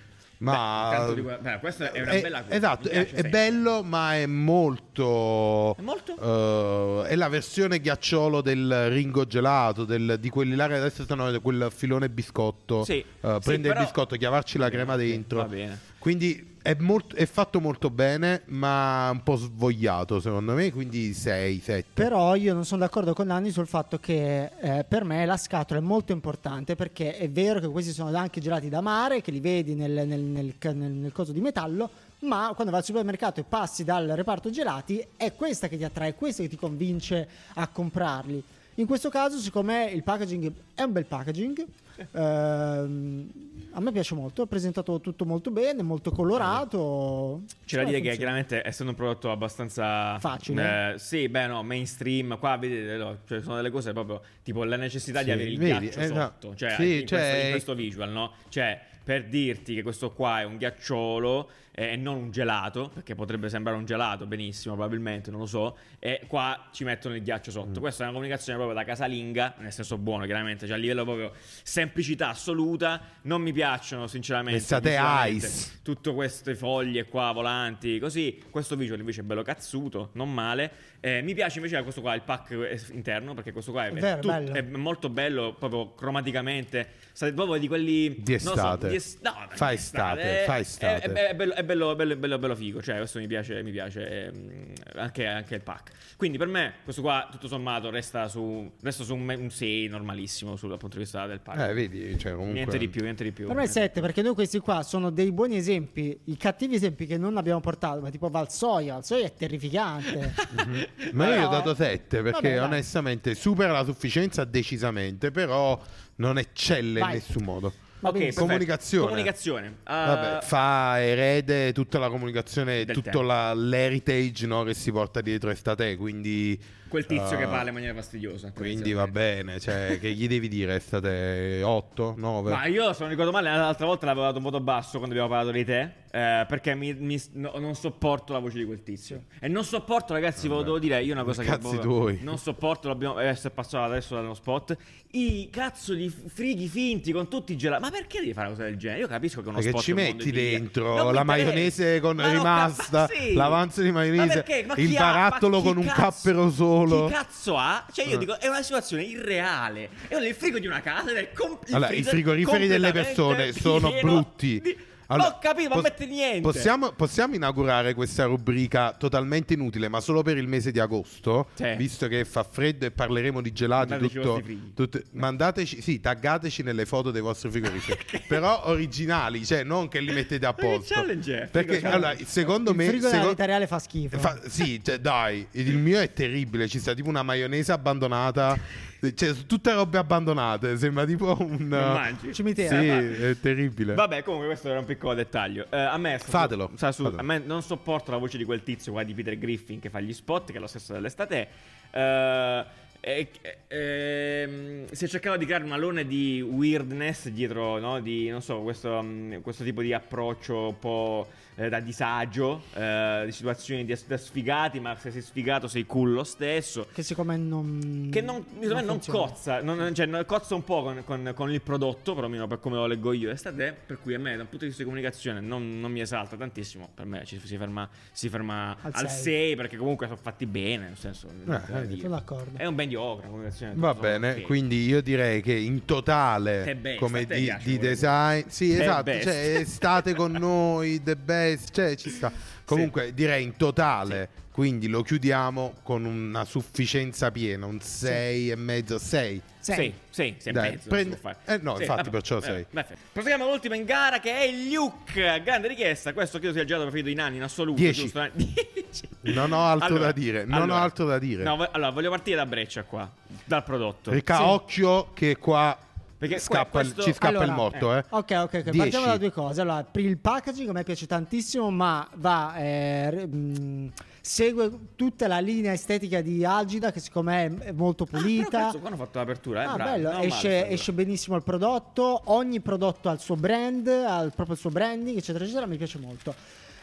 ma 0.52 1.12
di 1.14 1.22
que- 1.22 1.38
beh, 1.40 1.58
questa 1.58 1.92
è 1.92 2.00
una 2.00 2.10
è- 2.12 2.20
bella 2.20 2.42
cosa. 2.42 2.54
Esatto, 2.54 2.88
è, 2.88 3.06
è 3.10 3.28
bello, 3.28 3.82
ma 3.82 4.14
è 4.14 4.26
molto. 4.26 5.74
È 5.76 5.82
molto? 5.82 7.02
eh, 7.04 7.08
è 7.08 7.16
la 7.16 7.28
versione 7.28 7.80
ghiacciolo 7.80 8.40
del 8.40 8.88
Ringo 8.90 9.26
gelato, 9.26 9.84
del- 9.84 10.16
di 10.20 10.28
quelli 10.28 10.54
là 10.54 10.66
che 10.68 10.74
adesso 10.74 11.02
stanno 11.04 11.40
quel 11.40 11.68
filone 11.74 12.08
biscotto. 12.08 12.84
Sì, 12.84 12.98
Eh, 12.98 13.04
sì, 13.20 13.38
prende 13.42 13.68
però- 13.68 13.80
il 13.80 13.86
biscotto, 13.86 14.16
chiavarci 14.16 14.58
la 14.58 14.70
crema 14.70 14.96
dentro. 14.96 15.38
Va 15.38 15.44
bene. 15.46 15.78
Quindi 16.04 16.56
è, 16.60 16.76
molto- 16.80 17.16
è 17.16 17.24
fatto 17.24 17.62
molto 17.62 17.88
bene, 17.88 18.42
ma 18.48 19.08
un 19.10 19.22
po' 19.22 19.36
svogliato 19.36 20.20
secondo 20.20 20.52
me. 20.52 20.70
Quindi 20.70 21.14
6, 21.14 21.60
7. 21.60 21.86
Però 21.94 22.34
io 22.34 22.52
non 22.52 22.66
sono 22.66 22.82
d'accordo 22.82 23.14
con 23.14 23.28
Nanni 23.28 23.50
sul 23.50 23.66
fatto 23.66 23.96
che 23.98 24.50
eh, 24.60 24.84
per 24.86 25.02
me 25.04 25.24
la 25.24 25.38
scatola 25.38 25.80
è 25.80 25.82
molto 25.82 26.12
importante 26.12 26.74
perché 26.76 27.16
è 27.16 27.30
vero 27.30 27.58
che 27.58 27.68
questi 27.68 27.92
sono 27.92 28.14
anche 28.14 28.42
gelati 28.42 28.68
da 28.68 28.82
mare, 28.82 29.22
che 29.22 29.30
li 29.30 29.40
vedi 29.40 29.74
nel, 29.74 30.06
nel- 30.06 30.20
nel- 30.20 30.54
nel- 30.60 30.76
nel 30.92 31.12
coso 31.12 31.32
di 31.32 31.40
metallo, 31.40 31.88
ma 32.18 32.50
quando 32.52 32.70
vai 32.70 32.80
al 32.80 32.84
supermercato 32.84 33.40
e 33.40 33.44
passi 33.44 33.82
dal 33.82 34.06
reparto 34.08 34.50
gelati 34.50 35.02
è 35.16 35.32
questa 35.32 35.68
che 35.68 35.78
ti 35.78 35.84
attrae, 35.84 36.10
è 36.10 36.14
questa 36.14 36.42
che 36.42 36.50
ti 36.50 36.56
convince 36.56 37.26
a 37.54 37.66
comprarli. 37.66 38.44
In 38.76 38.86
questo 38.86 39.08
caso, 39.08 39.38
secondo 39.38 39.70
me, 39.72 39.90
il 39.90 40.02
packaging 40.02 40.52
è 40.74 40.82
un 40.82 40.92
bel 40.92 41.06
packaging. 41.06 41.64
Ehm, 42.12 43.30
a 43.72 43.80
me 43.80 43.92
piace 43.92 44.14
molto. 44.16 44.42
È 44.42 44.46
presentato 44.46 45.00
tutto 45.00 45.24
molto 45.24 45.52
bene, 45.52 45.82
molto 45.82 46.10
colorato. 46.10 47.42
C'è 47.46 47.52
da 47.76 47.82
Secondo 47.84 47.90
dire 47.90 48.00
che 48.10 48.16
chiaramente 48.16 48.62
essendo 48.66 48.90
un 48.92 48.98
prodotto 48.98 49.30
abbastanza 49.30 50.18
Facile. 50.18 50.94
eh, 50.94 50.98
sì, 50.98 51.28
beh, 51.28 51.46
no, 51.46 51.62
mainstream. 51.62 52.36
Qua 52.38 52.56
vedete, 52.56 52.96
no, 52.96 53.18
cioè, 53.28 53.40
sono 53.42 53.56
delle 53.56 53.70
cose 53.70 53.92
proprio 53.92 54.22
tipo 54.42 54.64
la 54.64 54.76
necessità 54.76 55.20
di 55.20 55.26
Sì, 55.26 55.30
avere 55.30 55.50
il 55.50 55.58
vedi, 55.58 55.78
ghiaccio 55.88 56.00
eh, 56.00 56.08
no. 56.08 56.14
sotto. 56.14 56.54
Cioè, 56.56 56.74
Sì, 56.76 57.00
in, 57.02 57.06
cioè- 57.06 57.18
questo, 57.20 57.44
in 57.44 57.50
questo 57.50 57.74
visual, 57.74 58.10
no? 58.10 58.32
Cioè, 58.48 58.80
per 59.04 59.26
dirti 59.28 59.74
che 59.74 59.82
questo 59.82 60.12
qua 60.12 60.40
è 60.40 60.44
un 60.44 60.56
ghiacciolo 60.56 61.48
eh, 61.76 61.92
e 61.92 61.96
non 61.96 62.16
un 62.16 62.30
gelato, 62.30 62.90
perché 62.94 63.14
potrebbe 63.14 63.48
sembrare 63.48 63.76
un 63.76 63.84
gelato, 63.84 64.26
benissimo, 64.26 64.74
probabilmente, 64.74 65.30
non 65.30 65.40
lo 65.40 65.46
so. 65.46 65.76
E 65.98 66.22
qua 66.28 66.68
ci 66.70 66.84
mettono 66.84 67.14
il 67.16 67.22
ghiaccio 67.22 67.50
Mm. 67.50 67.54
sotto. 67.54 67.80
Questa 67.80 68.02
è 68.02 68.06
una 68.06 68.12
comunicazione 68.14 68.58
proprio 68.58 68.78
da 68.78 68.84
casalinga, 68.84 69.54
nel 69.58 69.72
senso 69.72 69.98
buono, 69.98 70.24
chiaramente. 70.24 70.66
Cioè, 70.66 70.76
a 70.76 70.78
livello 70.78 71.04
proprio 71.04 71.32
semplicità 71.62 72.28
assoluta. 72.28 73.00
Non 73.22 73.42
mi 73.42 73.52
piacciono, 73.52 74.06
sinceramente. 74.06 74.58
Pensate 74.58 74.98
Ice. 75.30 75.80
Tutte 75.82 76.12
queste 76.14 76.54
foglie 76.54 77.04
qua 77.06 77.32
volanti, 77.32 77.98
così. 77.98 78.42
Questo 78.50 78.76
visual 78.76 78.98
invece 79.00 79.20
è 79.22 79.24
bello 79.24 79.42
cazzuto, 79.42 80.10
non 80.12 80.32
male. 80.32 80.70
Eh, 81.00 81.20
mi 81.22 81.34
piace 81.34 81.58
invece 81.58 81.82
questo 81.82 82.00
qua, 82.00 82.14
il 82.14 82.22
pack 82.22 82.50
eh, 82.52 82.80
interno, 82.92 83.34
perché 83.34 83.52
questo 83.52 83.72
qua 83.72 83.86
è, 83.86 83.88
È 83.90 83.92
vero, 83.92 84.20
tut- 84.20 84.30
bello. 84.32 84.52
è 84.54 84.62
molto 84.62 85.08
bello, 85.10 85.54
proprio 85.58 85.92
cromaticamente. 85.94 86.88
State 87.12 87.32
proprio 87.34 87.58
di 87.58 87.68
quelli 87.68 88.14
Di 88.18 88.32
lo 88.34 88.38
so, 88.38 88.50
estate. 88.54 88.88
di 88.88 88.94
es- 88.96 89.18
no, 89.22 89.34
non 89.38 89.48
Fa 89.50 89.68
di 89.68 89.74
estate, 89.74 90.42
È- 90.42 90.44
fa 90.44 90.56
È, 90.56 90.60
estate. 90.60 91.00
è 91.02 91.10
be- 91.10 91.28
è 91.28 91.34
bello, 91.34 91.52
è 91.64 91.66
bello, 91.66 91.94
bello, 91.96 92.16
bello, 92.16 92.38
bello 92.38 92.54
figo. 92.54 92.82
Cioè, 92.82 92.98
questo 92.98 93.18
mi 93.18 93.26
piace, 93.26 93.62
mi 93.62 93.72
piace 93.72 94.26
ehm, 94.26 94.72
anche, 94.96 95.26
anche 95.26 95.54
il 95.56 95.62
pack. 95.62 95.90
Quindi 96.16 96.38
per 96.38 96.46
me, 96.46 96.74
questo 96.84 97.02
qua, 97.02 97.28
tutto 97.30 97.48
sommato, 97.48 97.90
resta 97.90 98.28
su, 98.28 98.70
resta 98.82 99.02
su 99.02 99.14
un, 99.14 99.28
un 99.28 99.50
6 99.50 99.88
normalissimo 99.88 100.56
sul 100.56 100.70
punto 100.70 100.96
di 100.96 100.98
vista 100.98 101.26
del 101.26 101.40
pack. 101.40 101.68
Eh, 101.68 101.72
vedi, 101.72 102.18
cioè, 102.18 102.32
comunque... 102.32 102.54
Niente 102.54 102.78
di 102.78 102.88
più, 102.88 103.02
niente 103.02 103.24
di 103.24 103.32
più. 103.32 103.46
Per 103.46 103.56
me 103.56 103.64
è 103.64 103.66
7 103.66 104.00
perché 104.00 104.22
noi 104.22 104.34
questi 104.34 104.58
qua 104.58 104.82
sono 104.82 105.10
dei 105.10 105.32
buoni 105.32 105.56
esempi, 105.56 106.18
i 106.24 106.36
cattivi 106.36 106.76
esempi 106.76 107.06
che 107.06 107.18
non 107.18 107.36
abbiamo 107.36 107.60
portato, 107.60 108.00
ma 108.00 108.10
tipo 108.10 108.28
Valsoia, 108.28 108.94
Valsoia 108.94 109.26
è 109.26 109.34
terrificante. 109.34 110.34
Ma 111.12 111.28
io 111.28 111.34
gli 111.34 111.44
ho 111.44 111.48
Però- 111.48 111.50
dato 111.50 111.74
7 111.74 112.22
perché 112.22 112.54
Vabbè, 112.54 112.62
onestamente 112.62 113.34
supera 113.34 113.72
la 113.72 113.84
sufficienza 113.84 114.44
decisamente, 114.44 115.30
però 115.30 115.80
non 116.16 116.38
eccelle 116.38 117.00
Vai. 117.00 117.08
in 117.10 117.14
nessun 117.16 117.42
modo. 117.42 117.72
Va 118.04 118.10
Ok, 118.10 118.14
bene. 118.16 118.24
perfetto. 118.26 118.46
Comunicazione. 118.46 119.04
Comunicazione. 119.06 119.76
Ah, 119.84 120.06
Vabbè, 120.06 120.44
fa 120.44 121.00
erede 121.02 121.72
tutta 121.72 121.98
la 121.98 122.10
comunicazione, 122.10 122.84
tutto 122.84 123.22
la- 123.22 123.54
l'heritage 123.54 124.46
no, 124.46 124.62
che 124.62 124.74
si 124.74 124.92
porta 124.92 125.22
dietro 125.22 125.48
estate, 125.48 125.96
quindi... 125.96 126.60
Quel 126.94 127.06
tizio 127.06 127.36
eh, 127.36 127.40
che 127.40 127.46
parla 127.46 127.68
in 127.70 127.74
maniera 127.74 127.92
fastidiosa. 127.94 128.52
Quindi 128.52 128.92
va 128.92 129.08
bene, 129.08 129.58
cioè, 129.58 129.98
che 130.00 130.12
gli 130.12 130.28
devi 130.28 130.46
dire? 130.46 130.76
Estate 130.76 131.60
8, 131.64 132.14
9? 132.16 132.50
Ma 132.52 132.66
io, 132.66 132.92
se 132.92 133.00
non 133.00 133.08
ricordo 133.10 133.32
male, 133.32 133.50
l'altra 133.50 133.84
volta 133.84 134.06
l'avevo 134.06 134.24
dato 134.26 134.36
un 134.36 134.44
voto 134.44 134.60
basso 134.60 134.98
quando 134.98 135.08
abbiamo 135.10 135.28
parlato 135.28 135.50
di 135.50 135.64
te. 135.64 136.02
eh, 136.14 136.44
perché 136.46 136.76
mi- 136.76 136.94
mi- 136.94 137.20
no- 137.32 137.54
non 137.58 137.74
sopporto 137.74 138.32
la 138.32 138.38
voce 138.38 138.58
di 138.58 138.64
quel 138.64 138.84
tizio. 138.84 139.24
E 139.40 139.48
non 139.48 139.64
sopporto, 139.64 140.12
ragazzi, 140.12 140.46
ve 140.46 140.54
lo 140.54 140.62
devo 140.62 140.78
dire. 140.78 141.02
Io 141.02 141.12
una 141.12 141.24
cosa 141.24 141.42
che 141.42 141.48
Cazzi 141.48 141.62
proprio 141.62 141.80
tuoi. 141.80 142.18
non 142.22 142.38
sopporto, 142.38 142.86
l'abbiamo 142.86 143.16
adesso 143.16 143.48
è 143.48 143.50
passato 143.50 143.82
adesso 143.82 144.14
dallo 144.14 144.34
spot. 144.34 144.76
I 145.14 145.48
cazzo 145.50 145.92
di 145.92 146.08
frighi 146.08 146.68
finti 146.68 147.10
con 147.10 147.26
tutti 147.28 147.52
i 147.54 147.56
gelati. 147.56 147.82
Ma 147.82 147.90
perché 147.90 148.20
devi 148.20 148.32
fare 148.32 148.46
una 148.46 148.54
cosa 148.56 148.68
del 148.68 148.78
genere? 148.78 149.00
Io 149.00 149.08
capisco 149.08 149.42
che 149.42 149.48
uno 149.48 149.56
Perché 149.56 149.70
spot 149.70 149.82
ci 149.82 149.90
un 149.90 149.98
mondo 150.02 150.16
metti 150.24 150.30
dentro 150.30 150.94
Non 151.02 151.14
la 151.14 151.24
maionese 151.24 151.98
con 151.98 152.30
rimasta, 152.30 153.08
l'avanzo 153.34 153.82
di 153.82 153.90
Ma 153.90 153.98
maionese, 153.98 154.42
perché? 154.44 154.64
Ma 154.68 154.74
il 154.76 154.92
barattolo 154.92 155.62
con 155.62 155.76
un 155.78 155.86
cappero 155.86 156.48
solo. 156.48 156.83
Chi 156.86 157.12
cazzo 157.12 157.56
ha? 157.56 157.86
Cioè, 157.92 158.06
io 158.06 158.14
Eh. 158.16 158.18
dico, 158.18 158.38
è 158.38 158.46
una 158.48 158.62
situazione 158.62 159.02
irreale. 159.04 159.90
È 160.08 160.14
il 160.16 160.34
frigo 160.34 160.58
di 160.58 160.66
una 160.66 160.80
casa 160.80 161.10
ed 161.10 161.16
è 161.16 161.32
com- 161.32 161.58
il 161.66 161.74
Allora, 161.74 161.92
i 161.92 162.02
frigoriferi 162.02 162.66
delle 162.66 162.92
persone 162.92 163.52
sono 163.52 163.92
brutti. 164.00 164.60
di- 164.60 164.76
Allora, 165.06 165.28
non 165.30 165.38
capivo, 165.40 165.74
non 165.74 165.82
pos- 165.82 165.90
mette 165.90 166.06
niente. 166.06 166.40
Possiamo, 166.40 166.92
possiamo 166.92 167.34
inaugurare 167.34 167.94
questa 167.94 168.24
rubrica 168.24 168.92
totalmente 168.98 169.54
inutile, 169.54 169.88
ma 169.88 170.00
solo 170.00 170.22
per 170.22 170.36
il 170.38 170.48
mese 170.48 170.70
di 170.70 170.78
agosto, 170.80 171.48
Sì. 171.54 171.74
visto 171.76 172.08
che 172.08 172.24
fa 172.24 172.42
freddo 172.42 172.86
e 172.86 172.90
parleremo 172.90 173.40
di 173.40 173.52
gelati. 173.52 173.90
Mandateci 173.90 174.14
Tutto, 174.14 174.42
tutte- 174.74 175.04
mandateci, 175.12 175.80
sì, 175.82 176.00
taggateci 176.00 176.62
nelle 176.62 176.86
foto 176.86 177.10
dei 177.10 177.20
vostri 177.20 177.50
frigoriferi, 177.50 177.98
però 178.28 178.62
originali, 178.66 179.44
cioè 179.44 179.62
non 179.64 179.88
che 179.88 180.00
li 180.00 180.12
mettete 180.12 180.46
a 180.46 180.50
Ma 180.50 180.54
che 180.54 180.66
posto. 180.76 180.94
challenge 180.94 181.42
è? 181.42 181.46
Perché 181.48 181.72
Frigo 181.74 181.88
allora, 181.88 182.08
challenge. 182.10 182.24
secondo 182.30 182.70
il 182.70 182.76
me, 182.76 182.86
frigo 182.88 183.08
della 183.10 183.22
seco- 183.28 183.44
reale 183.44 183.66
fa 183.66 183.78
schifo. 183.78 184.18
Fa- 184.18 184.40
sì, 184.46 184.80
cioè, 184.82 184.98
dai, 184.98 185.46
il 185.52 185.76
mio 185.76 186.00
è 186.00 186.12
terribile. 186.12 186.66
Ci 186.68 186.78
sta 186.78 186.94
tipo 186.94 187.08
una 187.08 187.22
maionese 187.22 187.72
abbandonata. 187.72 188.58
Cioè, 189.12 189.34
su 189.34 189.46
tutte 189.46 189.72
robe 189.72 189.98
abbandonate. 189.98 190.76
Sembra 190.76 191.04
tipo 191.04 191.36
un. 191.40 192.16
Cimitero. 192.32 192.80
Sì, 192.80 192.86
Eh, 192.88 193.30
è 193.30 193.40
terribile. 193.40 193.94
Vabbè, 193.94 194.22
comunque 194.22 194.46
questo 194.48 194.68
era 194.70 194.78
un 194.78 194.84
piccolo 194.84 195.14
dettaglio. 195.14 195.66
Eh, 195.70 195.76
a 195.78 195.98
me 195.98 196.16
sta 196.18 196.24
su- 196.26 196.30
Fatelo, 196.30 196.70
sta 196.76 196.92
su- 196.92 197.02
fatelo. 197.02 197.20
a 197.20 197.24
me 197.24 197.38
non 197.44 197.62
sopporto 197.62 198.10
la 198.12 198.16
voce 198.18 198.38
di 198.38 198.44
quel 198.44 198.62
tizio 198.62 198.92
qua 198.92 199.02
di 199.02 199.12
Peter 199.12 199.36
Griffin 199.36 199.80
che 199.80 199.90
fa 199.90 200.00
gli 200.00 200.12
spot, 200.12 200.50
che 200.52 200.56
è 200.56 200.60
lo 200.60 200.66
stesso 200.66 200.92
dell'estate. 200.92 201.48
Eh, 201.90 202.64
e- 203.06 203.28
ehm, 203.68 204.86
si 204.90 205.04
è 205.04 205.08
cercato 205.08 205.36
di 205.36 205.44
creare 205.44 205.64
un 205.64 205.72
alone 205.72 206.06
di 206.06 206.40
weirdness 206.40 207.28
dietro, 207.28 207.78
no? 207.78 208.00
Di, 208.00 208.28
non 208.30 208.40
so, 208.40 208.60
questo, 208.62 209.00
mm, 209.02 209.36
questo 209.42 209.62
tipo 209.64 209.82
di 209.82 209.92
approccio 209.92 210.68
un 210.68 210.78
po' 210.78 211.28
eh, 211.56 211.68
da 211.68 211.80
disagio, 211.80 212.62
eh, 212.74 213.22
di 213.26 213.32
situazioni 213.32 213.84
di- 213.84 213.96
da 214.06 214.16
sfigati, 214.16 214.80
ma 214.80 214.96
se 214.96 215.10
sei 215.10 215.22
sfigato 215.22 215.68
sei 215.68 215.86
cool 215.86 216.12
lo 216.12 216.24
stesso. 216.24 216.86
Che 216.92 217.02
secondo 217.02 217.32
me 217.32 217.38
non. 217.38 218.08
Che 218.10 218.20
non, 218.20 218.44
secondo 218.52 218.74
me 218.74 218.82
non 218.82 219.00
funziona. 219.00 219.18
cozza, 219.18 219.62
non, 219.62 219.94
cioè, 219.94 220.06
non- 220.06 220.24
cozza 220.26 220.54
un 220.54 220.64
po' 220.64 220.82
con, 220.82 221.02
con- 221.04 221.32
con 221.34 221.52
il 221.52 221.60
prodotto, 221.62 222.14
perlomeno 222.14 222.46
per 222.46 222.60
come 222.60 222.76
lo 222.76 222.86
leggo 222.86 223.12
io 223.12 223.30
estate, 223.30 223.76
per 223.86 223.98
cui 224.00 224.14
a 224.14 224.18
me 224.18 224.34
da 224.36 224.42
un 224.42 224.48
punto 224.48 224.64
di 224.64 224.66
vista 224.66 224.82
di 224.82 224.88
comunicazione 224.88 225.40
non, 225.40 225.80
non 225.80 225.90
mi 225.92 226.00
esalta 226.00 226.36
tantissimo, 226.36 226.90
per 226.94 227.06
me 227.06 227.24
ci, 227.24 227.40
si 227.42 227.56
ferma, 227.56 227.88
si 228.12 228.28
ferma 228.28 228.76
Al 228.82 228.90
al 228.94 229.08
sei. 229.10 229.22
6 229.22 229.56
perché 229.56 229.76
comunque 229.76 230.06
sono 230.06 230.18
fatti 230.20 230.46
bene, 230.46 230.86
nel 230.88 230.96
senso... 230.96 231.28
eh, 231.28 231.86
dire. 231.86 232.00
Sono 232.00 232.14
d'accordo. 232.14 232.58
È 232.58 232.64
un 232.66 232.74
ben 232.74 232.88
di 232.88 232.94
opera, 232.94 233.28
comunicazione. 233.28 233.72
Va 233.76 233.94
bene, 233.94 234.40
quindi 234.42 234.86
io 234.86 235.00
direi 235.02 235.40
che 235.42 235.52
in 235.54 235.84
totale, 235.84 236.76
best, 236.80 236.98
come 236.98 237.24
di, 237.24 237.52
di 237.62 237.78
design, 237.78 238.42
sì, 238.48 238.68
The 238.74 238.82
esatto, 238.82 239.02
best. 239.04 239.22
cioè 239.24 239.34
estate 239.60 240.14
con 240.14 240.32
noi, 240.32 241.00
the 241.04 241.14
best, 241.16 241.42
cioè 241.72 241.94
ci 241.96 242.10
sta. 242.10 242.32
Comunque 242.64 243.12
direi 243.12 243.42
in 243.42 243.56
totale, 243.56 244.28
quindi 244.50 244.88
lo 244.88 245.02
chiudiamo 245.02 245.74
con 245.82 246.04
una 246.06 246.44
sufficienza 246.46 247.30
piena, 247.30 247.66
un 247.66 247.78
6 247.80 248.50
e 248.50 248.56
mezzo, 248.56 248.98
6. 248.98 249.42
Sei. 249.60 249.76
Sì, 249.76 249.94
sì, 250.10 250.34
sì, 250.38 250.48
e 250.48 250.52
Dai, 250.52 250.78
mezzo, 250.88 251.16
fare. 251.20 251.36
eh, 251.46 251.58
no, 251.58 251.78
infatti, 251.78 252.10
perciò 252.10 252.40
sei. 252.40 252.64
Perfetto. 252.70 252.98
Proseguiamo 253.12 253.50
l'ultima 253.50 253.76
in 253.76 253.84
gara 253.84 254.20
che 254.20 254.32
è 254.34 254.44
il 254.44 254.70
Luke. 254.70 255.40
Grande 255.42 255.68
richiesta. 255.68 256.12
Questo 256.12 256.38
credo 256.38 256.52
sia 256.52 256.62
il 256.62 256.66
gelato 256.68 256.84
preferito 256.88 257.08
di 257.08 257.14
Nani 257.14 257.36
in 257.36 257.42
assoluto. 257.42 257.80
Dieci. 257.80 258.02
giusto? 258.02 258.22
Eh, 258.22 258.30
Dieci. 258.34 259.08
Non 259.34 259.52
ho 259.52 259.64
altro 259.64 259.86
Allora, 259.88 260.04
da 260.06 260.12
dire, 260.12 260.44
non 260.44 260.62
allora. 260.62 260.80
ho 260.80 260.82
altro 260.82 261.04
da 261.06 261.18
dire. 261.18 261.42
No, 261.42 261.66
allora, 261.70 261.90
voglio 261.90 262.10
partire 262.10 262.36
da 262.36 262.46
Breccia 262.46 262.82
qua, 262.84 263.10
dal 263.44 263.64
prodotto. 263.64 264.10
Ricca, 264.10 264.36
Sì. 264.36 264.42
occhio 264.42 265.12
che 265.14 265.36
qua 265.38 265.76
Perché 266.16 266.38
scappa 266.38 266.80
il- 266.80 266.86
questo- 266.92 267.02
ci 267.02 267.12
scappa 267.12 267.28
Allora, 267.28 267.44
il 267.44 267.52
morto, 267.52 267.94
eh. 267.94 268.04
Ok, 268.08 268.30
ok, 268.30 268.42
ok. 268.42 268.62
Dieci. 268.62 268.78
Partiamo 268.78 269.06
da 269.06 269.16
due 269.18 269.30
cose. 269.32 269.60
Allora, 269.60 269.86
il 269.92 270.18
packaging 270.18 270.68
a 270.68 270.72
me 270.72 270.82
piace 270.84 271.06
tantissimo, 271.06 271.70
ma 271.70 272.08
va. 272.14 272.54
eh, 272.56 273.26
mh, 273.26 273.92
segue 274.20 274.70
tutta 274.96 275.26
la 275.26 275.38
linea 275.40 275.72
estetica 275.72 276.22
di 276.22 276.44
Algida, 276.44 276.90
che 276.92 277.00
secondo 277.00 277.30
me 277.30 277.56
è- 277.58 277.72
molto 277.72 278.04
Ah, 278.04 278.06
però 278.06 278.22
pulita. 278.22 278.48
cazzo, 278.58 278.78
qua 278.78 278.88
hanno 278.88 278.96
fatto 278.96 279.18
l'apertura, 279.18 279.62
eh, 279.62 279.66
Ah, 279.66 279.74
bravo. 279.74 279.90
bello, 279.90 280.10
esce, 280.20 280.48
male, 280.48 280.68
esce 280.70 280.92
benissimo 280.92 281.36
il 281.36 281.42
prodotto, 281.42 282.22
ogni 282.26 282.60
prodotto 282.60 283.08
ha 283.10 283.12
il 283.12 283.20
suo 283.20 283.36
brand, 283.36 283.86
ha 283.86 284.22
il- 284.22 284.32
proprio 284.34 284.54
il 284.54 284.60
suo 284.60 284.70
branding, 284.70 285.18
eccetera, 285.18 285.44
eccetera, 285.44 285.66
mi 285.66 285.76
piace 285.76 285.98
molto. 285.98 286.34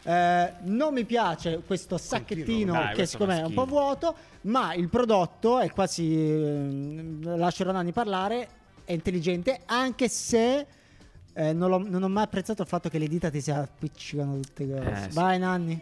Eh, 0.03 0.53
non 0.63 0.93
mi 0.93 1.03
piace 1.05 1.61
questo 1.65 1.97
sacchettino 1.97 2.73
Dai, 2.73 2.87
che 2.89 2.93
questo 2.95 3.17
secondo 3.17 3.33
me 3.33 3.41
è 3.41 3.45
un 3.45 3.53
po' 3.53 3.65
vuoto, 3.65 4.15
ma 4.41 4.73
il 4.73 4.89
prodotto, 4.89 5.59
e 5.59 5.71
qua 5.71 5.87
si 5.87 6.13
eh, 6.15 7.17
lascerò 7.21 7.71
Nani 7.71 7.91
parlare, 7.91 8.47
è 8.91 8.93
intelligente, 8.95 9.61
anche 9.65 10.07
se 10.09 10.65
eh, 11.33 11.53
non, 11.53 11.69
l'ho- 11.69 11.87
non 11.87 12.03
ho 12.03 12.09
mai 12.09 12.23
apprezzato 12.23 12.61
il 12.61 12.67
fatto 12.67 12.89
che 12.89 12.97
le 12.99 13.07
dita 13.07 13.29
ti 13.29 13.39
si 13.41 13.49
appiccicano 13.51 14.39
tutte 14.39 14.67
grosse. 14.67 14.89
Eh, 14.91 15.09
sì. 15.09 15.15
Vai 15.15 15.39
Nanni. 15.39 15.81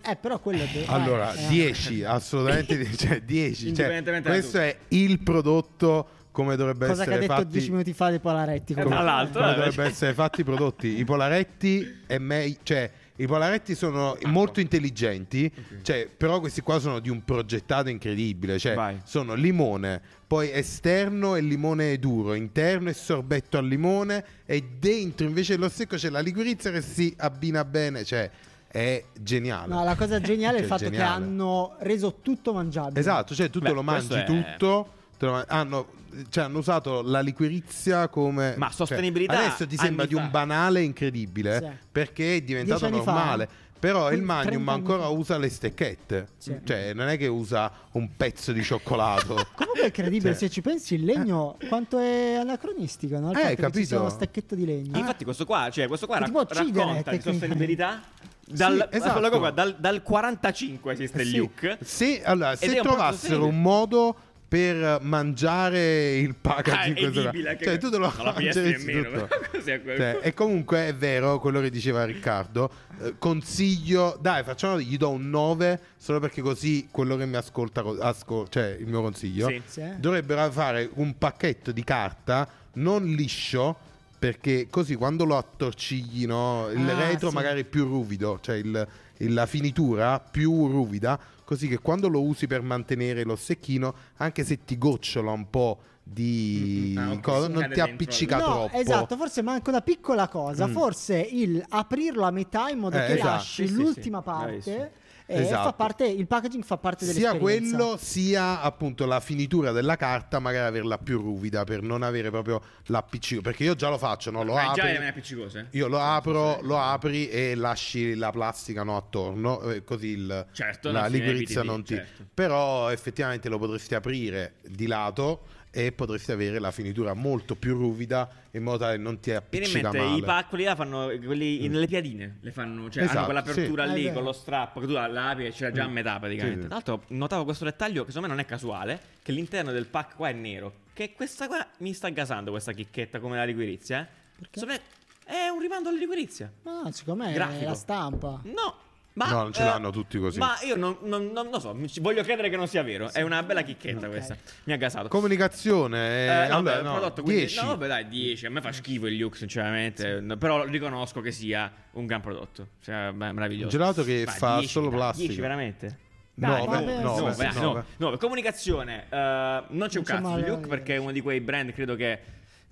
Eh, 0.00 0.16
però 0.16 0.38
quello 0.38 0.62
è... 0.62 0.68
Allora, 0.86 1.34
eh. 1.34 1.48
10, 1.48 2.04
assolutamente, 2.04 2.76
die- 2.78 2.96
cioè 2.96 3.20
10. 3.20 3.54
Cioè, 3.56 3.66
Indipendentemente 3.68 4.28
da 4.28 4.34
questo 4.34 4.58
è 4.58 4.76
il 4.88 5.18
prodotto 5.20 6.08
come 6.30 6.54
dovrebbe 6.56 6.86
Cosa 6.86 7.02
che 7.04 7.10
ha 7.10 7.12
essere 7.14 7.26
detto 7.26 7.40
fatti. 7.40 7.52
10 7.52 7.70
minuti 7.70 7.92
fa 7.92 8.10
di 8.10 8.18
Polaretti. 8.20 8.72
Eh, 8.72 8.74
comunque. 8.76 8.96
tra 8.96 9.04
l'altro, 9.04 9.40
come 9.40 9.52
eh, 9.52 9.54
dovrebbe 9.56 9.74
cioè- 9.74 9.86
essere 9.90 10.14
fatti 10.14 10.40
i 10.40 10.44
prodotti. 10.44 10.98
I 10.98 11.04
polaretti 11.04 12.00
è 12.06 12.18
meglio, 12.18 12.56
cioè 12.62 12.90
i 13.20 13.26
polaretti 13.26 13.74
sono 13.74 14.16
molto 14.24 14.60
intelligenti, 14.60 15.52
cioè, 15.82 16.08
però 16.08 16.40
questi 16.40 16.60
qua 16.60 16.78
sono 16.78 16.98
di 17.00 17.08
un 17.10 17.24
progettato 17.24 17.88
incredibile, 17.88 18.58
cioè 18.58 18.74
Vai. 18.74 19.00
sono 19.04 19.34
limone, 19.34 20.00
poi 20.26 20.50
esterno 20.52 21.34
e 21.36 21.40
limone 21.40 21.98
duro, 21.98 22.34
interno 22.34 22.88
e 22.90 22.94
sorbetto 22.94 23.58
al 23.58 23.66
limone 23.66 24.24
e 24.46 24.62
dentro 24.78 25.26
invece 25.26 25.54
dello 25.56 25.68
secco 25.68 25.96
c'è 25.96 26.10
la 26.10 26.20
liquirizia 26.20 26.70
che 26.70 26.80
si 26.80 27.12
abbina 27.18 27.64
bene, 27.64 28.04
cioè 28.04 28.30
è 28.70 29.02
geniale. 29.18 29.72
No, 29.72 29.82
la 29.82 29.96
cosa 29.96 30.20
geniale 30.22 30.58
è 30.58 30.60
il 30.60 30.68
Cioè, 30.68 30.78
fatto 30.78 30.90
geniale. 30.90 31.04
che 31.20 31.24
hanno 31.24 31.76
reso 31.80 32.18
tutto 32.22 32.52
mangiabile. 32.52 33.00
Esatto, 33.00 33.34
cioè 33.34 33.50
tu 33.50 33.60
Beh, 33.60 33.68
te 33.68 33.74
lo 33.74 33.82
mangi 33.82 34.14
è- 34.14 34.24
tutto. 34.24 34.92
te 35.18 35.26
lo 35.26 35.32
man- 35.32 35.44
hanno, 35.48 35.86
cioè, 36.30 36.44
hanno 36.44 36.58
usato 36.58 37.02
la 37.02 37.20
liquirizia 37.20 38.08
come. 38.08 38.54
Ma 38.56 38.66
cioè, 38.66 38.74
sostenibilità 38.76 39.38
adesso 39.38 39.66
ti 39.66 39.76
sembra 39.76 40.06
di 40.06 40.14
un 40.14 40.22
fa. 40.22 40.28
banale 40.28 40.82
incredibile 40.82 41.58
Sì. 41.60 41.86
perché 41.92 42.36
è 42.36 42.40
diventato 42.42 42.86
anni 42.86 43.00
fa, 43.02 43.12
normale. 43.12 43.48
Però 43.78 44.10
il 44.10 44.22
Magnum 44.22 44.42
30 44.64 44.70
anni 44.72 44.80
ancora 44.80 45.02
fa. 45.04 45.08
usa 45.10 45.38
le 45.38 45.48
stecchette. 45.48 46.28
Sì. 46.36 46.56
Cioè, 46.64 46.92
non 46.94 47.06
è 47.06 47.16
che 47.16 47.28
usa 47.28 47.70
un 47.92 48.08
pezzo 48.16 48.50
di 48.50 48.60
cioccolato. 48.64 49.34
Comunque 49.54 49.82
è 49.82 49.84
incredibile, 49.84 50.30
Cioè- 50.32 50.38
se 50.40 50.50
ci 50.50 50.62
pensi, 50.62 50.94
il 50.96 51.04
legno 51.04 51.56
quanto 51.68 51.98
è 52.00 52.34
anacronistico, 52.40 53.20
no? 53.20 53.30
Il 53.30 53.36
Eh, 53.36 53.40
fatto 53.40 53.46
che 53.50 53.54
ci 53.56 53.62
capito? 53.62 53.86
sia 53.86 54.00
uno 54.00 54.08
stecchetto 54.08 54.54
di 54.56 54.64
legno. 54.66 54.98
Infatti, 54.98 55.22
questo 55.22 55.44
qua, 55.44 55.68
cioè, 55.70 55.86
questo 55.86 56.06
qua 56.06 56.16
rac- 56.18 56.26
ti 56.26 56.32
può 56.32 56.40
uccidere, 56.40 56.84
racconta 56.86 57.10
di 57.12 57.20
sostenibilità. 57.20 58.02
Dal, 58.50 58.88
Sì, 58.90 58.96
esatto. 58.96 59.38
qua, 59.38 59.50
dal, 59.50 59.76
dal 59.78 60.02
45 60.02 60.92
esiste 60.94 61.20
il 61.22 61.28
Sì. 61.28 61.36
Luke. 61.36 61.78
Se, 61.82 62.22
allora, 62.24 62.56
se 62.56 62.66
un 62.78 62.82
trovassero 62.82 63.46
un 63.46 63.60
modo 63.60 64.16
per 64.48 65.00
mangiare 65.02 66.16
il 66.16 66.30
Ah, 66.30 66.34
packaging 66.40 67.12
qua, 67.12 67.22
edibile, 67.28 67.56
che- 67.56 67.64
cioè 67.66 67.78
tu 67.78 67.90
te 67.90 67.98
lo 67.98 68.10
non 68.16 68.24
mangeresti 68.32 68.86
nemmeno? 68.94 69.28
Cioè, 69.68 70.20
e 70.22 70.32
comunque 70.32 70.86
è 70.88 70.94
vero 70.94 71.38
quello 71.38 71.60
che 71.60 71.68
diceva 71.68 72.04
Riccardo 72.06 72.70
eh, 73.02 73.14
consiglio 73.18 74.16
dai 74.20 74.42
facciamo 74.44 74.80
gli 74.80 74.96
do 74.96 75.10
un 75.10 75.28
9 75.28 75.78
solo 75.98 76.20
perché 76.20 76.40
così 76.40 76.88
quello 76.90 77.16
che 77.16 77.26
mi 77.26 77.36
ascolta 77.36 77.82
co- 77.82 77.98
ascol- 78.00 78.48
cioè 78.48 78.74
il 78.80 78.86
mio 78.86 79.02
consiglio 79.02 79.48
Sì. 79.48 79.60
Sì. 79.66 79.82
dovrebbero 79.98 80.50
fare 80.50 80.88
un 80.94 81.18
pacchetto 81.18 81.70
di 81.72 81.84
carta 81.84 82.48
non 82.74 83.04
liscio 83.04 83.76
perché 84.18 84.66
così 84.70 84.94
quando 84.94 85.24
lo 85.24 85.36
attorcigli 85.36 86.24
no, 86.26 86.68
il 86.72 86.88
Ah, 86.88 86.94
retro 87.08 87.28
sì. 87.28 87.34
magari 87.34 87.60
è 87.60 87.64
più 87.64 87.84
ruvido 87.84 88.38
cioè 88.40 88.56
il- 88.56 88.88
la 89.20 89.46
finitura 89.46 90.20
più 90.20 90.68
ruvida 90.68 91.18
così 91.44 91.66
che 91.66 91.78
quando 91.78 92.08
lo 92.08 92.22
usi 92.22 92.46
per 92.46 92.62
mantenere 92.62 93.24
lo 93.24 93.34
secchino 93.36 93.94
anche 94.16 94.44
se 94.44 94.64
ti 94.64 94.76
gocciola 94.78 95.30
un 95.32 95.48
po' 95.50 95.78
di 96.02 96.94
Mm, 96.96 96.98
ah, 96.98 97.10
ok, 97.12 97.20
cosa, 97.20 97.46
si 97.46 97.52
non 97.52 97.70
ti 97.72 97.80
appiccica 97.80 98.38
No, 98.38 98.44
troppo 98.44 98.76
esatto, 98.76 99.16
forse 99.16 99.42
manca 99.42 99.70
una 99.70 99.80
piccola 99.82 100.28
cosa, 100.28 100.66
Mm. 100.66 100.72
forse 100.72 101.18
il 101.18 101.62
aprirlo 101.68 102.24
a 102.24 102.30
metà 102.30 102.68
in 102.70 102.78
modo 102.78 102.96
Eh, 102.96 103.04
che 103.06 103.12
esatto. 103.14 103.28
lasci 103.28 103.66
Sì, 103.66 103.74
sì, 103.74 103.74
l'ultima 103.74 104.18
sì, 104.18 104.24
parte 104.24 104.46
bravissimo. 104.46 104.90
E 105.30 105.42
Esatto. 105.42 105.62
fa 105.64 105.72
parte, 105.74 106.06
il 106.06 106.26
packaging 106.26 106.64
fa 106.64 106.78
parte 106.78 107.04
sia 107.04 107.32
dell'esperienza. 107.32 107.76
quello 107.76 107.96
sia 108.00 108.62
appunto 108.62 109.04
la 109.04 109.20
finitura 109.20 109.72
della 109.72 109.96
carta 109.96 110.38
magari 110.38 110.66
averla 110.68 110.96
più 110.96 111.20
ruvida 111.20 111.64
per 111.64 111.82
non 111.82 112.02
avere 112.02 112.30
proprio 112.30 112.62
l'appiccico 112.86 113.42
perché 113.42 113.64
io 113.64 113.74
già 113.74 113.90
lo 113.90 113.98
faccio 113.98 114.30
no? 114.30 114.42
lo 114.42 114.54
Ma 114.54 114.70
apri 114.70 114.80
già 114.80 114.86
le 114.86 114.94
mani 114.94 115.08
appiccicose? 115.08 115.66
io 115.72 115.86
lo 115.86 115.98
apro 116.00 116.60
lo 116.62 116.78
apri 116.80 117.28
e 117.28 117.54
lasci 117.54 118.14
la 118.14 118.30
plastica 118.30 118.82
no, 118.84 118.96
attorno 118.96 119.60
eh, 119.70 119.84
così 119.84 120.06
il, 120.08 120.46
Certo, 120.52 120.90
la 120.90 121.04
si 121.04 121.10
liquirizia 121.12 121.62
non 121.62 121.84
ti 121.84 121.94
certo. 121.96 122.24
però 122.32 122.88
effettivamente 122.90 123.50
lo 123.50 123.58
potresti 123.58 123.94
aprire 123.94 124.54
di 124.66 124.86
lato 124.86 125.42
e 125.70 125.92
potresti 125.92 126.32
avere 126.32 126.58
la 126.58 126.70
finitura 126.70 127.12
molto 127.14 127.54
più 127.54 127.76
ruvida 127.76 128.28
in 128.52 128.62
modo 128.62 128.78
tale 128.78 128.96
che 128.96 129.02
non 129.02 129.20
ti 129.20 129.30
appiccica 129.32 129.90
mente 129.90 129.98
i 129.98 130.08
male 130.10 130.22
pack, 130.22 130.48
quelli 130.48 130.64
là 130.64 130.74
fanno 130.74 131.06
quelli 131.22 131.68
nelle 131.68 131.86
piadine, 131.86 132.38
le 132.40 132.50
fanno, 132.52 132.88
cioè 132.90 133.02
Esatto, 133.02 133.18
hanno 133.18 133.26
quell'apertura 133.26 133.86
sì. 133.86 133.92
lì 133.94 134.00
È 134.00 134.02
vero. 134.04 134.14
con 134.14 134.24
lo 134.24 134.32
strappo 134.32 134.80
che 134.80 134.86
tu 134.86 134.92
la 134.92 135.28
apri 135.30 135.46
e 135.46 135.52
ce 135.52 135.64
l'hai 135.64 135.72
già 135.74 135.84
a 135.84 135.88
metà 135.88 136.18
praticamente. 136.18 136.56
Sì, 136.56 136.62
sì. 136.62 136.66
Tra 136.68 136.74
l'altro 136.76 137.02
notavo 137.08 137.44
questo 137.44 137.64
dettaglio 137.64 138.02
che 138.04 138.08
secondo 138.12 138.28
me 138.28 138.34
non 138.34 138.42
è 138.42 138.46
casuale, 138.46 139.00
che 139.22 139.32
l'interno 139.32 139.70
del 139.70 139.86
pack 139.86 140.16
qua 140.16 140.28
è 140.28 140.32
nero, 140.32 140.72
che 140.92 141.12
questa 141.12 141.46
qua 141.46 141.64
mi 141.78 141.92
sta 141.92 142.08
gasando 142.08 142.50
questa 142.50 142.72
chicchetta 142.72 143.20
come 143.20 143.36
la 143.36 143.44
liquirizia, 143.44 144.00
eh. 144.02 144.06
Perché? 144.38 144.60
Secondo 144.60 144.80
me 144.80 144.96
è 145.24 145.48
un 145.48 145.60
rimando 145.60 145.88
alla 145.90 145.98
liquirizia. 145.98 146.50
No, 146.62 146.90
secondo 146.92 147.24
me 147.24 147.30
è 147.30 147.34
Grafico. 147.34 147.64
la 147.68 147.74
stampa. 147.74 148.40
No. 148.44 148.86
Ma, 149.18 149.30
No, 149.30 149.42
non 149.42 149.52
ce 149.52 149.62
eh, 149.62 149.64
l'hanno 149.64 149.90
tutti 149.90 150.16
così. 150.18 150.38
Ma 150.38 150.54
io 150.62 150.76
non, 150.76 150.96
non- 151.02 151.32
non- 151.32 151.48
non 151.48 151.60
so, 151.60 151.76
voglio 152.00 152.22
credere 152.22 152.48
che 152.48 152.56
non 152.56 152.68
sia 152.68 152.84
vero. 152.84 153.10
È 153.12 153.20
una 153.22 153.42
bella 153.42 153.62
chicchetta 153.62 154.06
Ok. 154.06 154.12
questa. 154.12 154.36
Mi 154.64 154.72
ha 154.72 154.76
gasato. 154.76 155.08
comunicazione 155.08 155.98
eh, 155.98 156.44
Eh, 156.44 156.48
no, 156.48 156.62
beh, 156.62 156.82
no, 156.82 156.92
prodotto, 156.92 157.22
quindi- 157.22 157.40
10 157.46 157.60
no, 157.60 157.66
vabbè, 157.68 157.86
dai, 157.88 158.06
10. 158.08 158.46
A 158.46 158.50
me 158.50 158.60
fa 158.60 158.70
schifo 158.70 159.06
il 159.08 159.16
Luke, 159.16 159.36
sinceramente. 159.36 160.20
No, 160.20 160.36
Però 160.36 160.64
riconosco 160.64 161.20
che 161.20 161.32
sia 161.32 161.70
un 161.92 162.06
gran 162.06 162.20
prodotto. 162.20 162.68
Cioè, 162.80 163.10
beh, 163.12 163.32
meraviglioso. 163.32 163.64
Un 163.76 163.82
gelato 163.82 164.04
che 164.04 164.22
Vai, 164.24 164.34
fa 164.36 164.54
10, 164.58 164.68
solo 164.70 164.88
plastica. 164.90 165.26
10 165.26 165.40
veramente. 165.40 165.98
Nove, 166.34 166.54
Dai, 166.54 166.64
nove, 166.66 166.80
nove, 166.84 167.02
nove, 167.20 167.34
dai, 167.34 167.46
nove. 167.54 167.60
nove. 167.60 167.84
Nove. 167.96 168.16
Comunicazione, 168.18 169.06
eh, 169.08 169.62
non 169.70 169.88
c'è 169.88 169.98
un 169.98 170.04
c'è 170.04 170.14
cazzo 170.14 170.36
Luke 170.38 170.64
eh, 170.66 170.68
perché 170.68 170.94
è 170.94 170.98
uno 170.98 171.10
di 171.10 171.20
quei 171.20 171.40
brand, 171.40 171.72
credo 171.72 171.96
che 171.96 172.20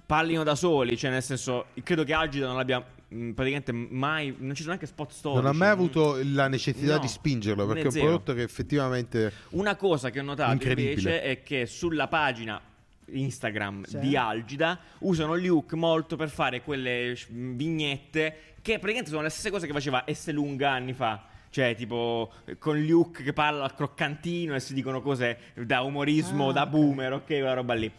parlino 0.06 0.42
da 0.44 0.54
soli. 0.54 0.96
Cioè, 0.96 1.10
nel 1.10 1.22
senso, 1.22 1.66
credo 1.82 2.04
che 2.04 2.12
Algida 2.14 2.46
non 2.46 2.56
l'abbia 2.56 2.78
mh, 3.08 3.30
praticamente 3.32 3.72
mai. 3.72 4.34
Non 4.38 4.50
ci 4.54 4.62
sono 4.62 4.74
neanche 4.74 4.86
spot 4.86 5.10
storici. 5.10 5.42
non 5.42 5.50
ha 5.50 5.56
mai 5.56 5.68
avuto 5.68 6.18
la 6.22 6.48
necessità 6.48 6.94
No, 6.94 7.00
di 7.00 7.08
spingerlo 7.08 7.66
perché 7.66 7.82
è 7.82 7.84
un 7.86 7.90
zero. 7.90 8.04
prodotto 8.06 8.34
che 8.34 8.42
effettivamente 8.42 9.32
Una 9.50 9.76
cosa 9.76 10.10
che 10.10 10.20
ho 10.20 10.22
notato 10.22 10.52
invece 10.68 11.22
è 11.22 11.42
che 11.42 11.66
sulla 11.66 12.06
pagina 12.08 12.60
Instagram 13.08 13.84
Sì. 13.84 13.98
di 14.00 14.16
Algida 14.16 14.78
usano 15.00 15.36
Luke 15.36 15.76
molto 15.76 16.16
per 16.16 16.28
fare 16.28 16.62
quelle 16.62 17.16
vignette 17.30 18.36
che 18.62 18.72
praticamente 18.74 19.10
sono 19.10 19.22
le 19.22 19.28
stesse 19.28 19.50
cose 19.50 19.66
che 19.66 19.72
faceva 19.72 20.04
S 20.12 20.30
Lunga 20.32 20.70
anni 20.72 20.92
fa. 20.92 21.24
Cioè, 21.48 21.74
tipo, 21.76 22.32
con 22.58 22.78
Luke 22.82 23.22
che 23.22 23.32
parla 23.32 23.64
al 23.64 23.74
croccantino 23.74 24.54
e 24.54 24.60
si 24.60 24.74
dicono 24.74 25.00
cose 25.00 25.38
da 25.54 25.80
umorismo, 25.82 26.48
Ah, 26.50 26.52
da 26.52 26.66
boomer, 26.66 27.12
ok, 27.14 27.24
quella 27.26 27.54
roba 27.54 27.72
lì. 27.74 27.90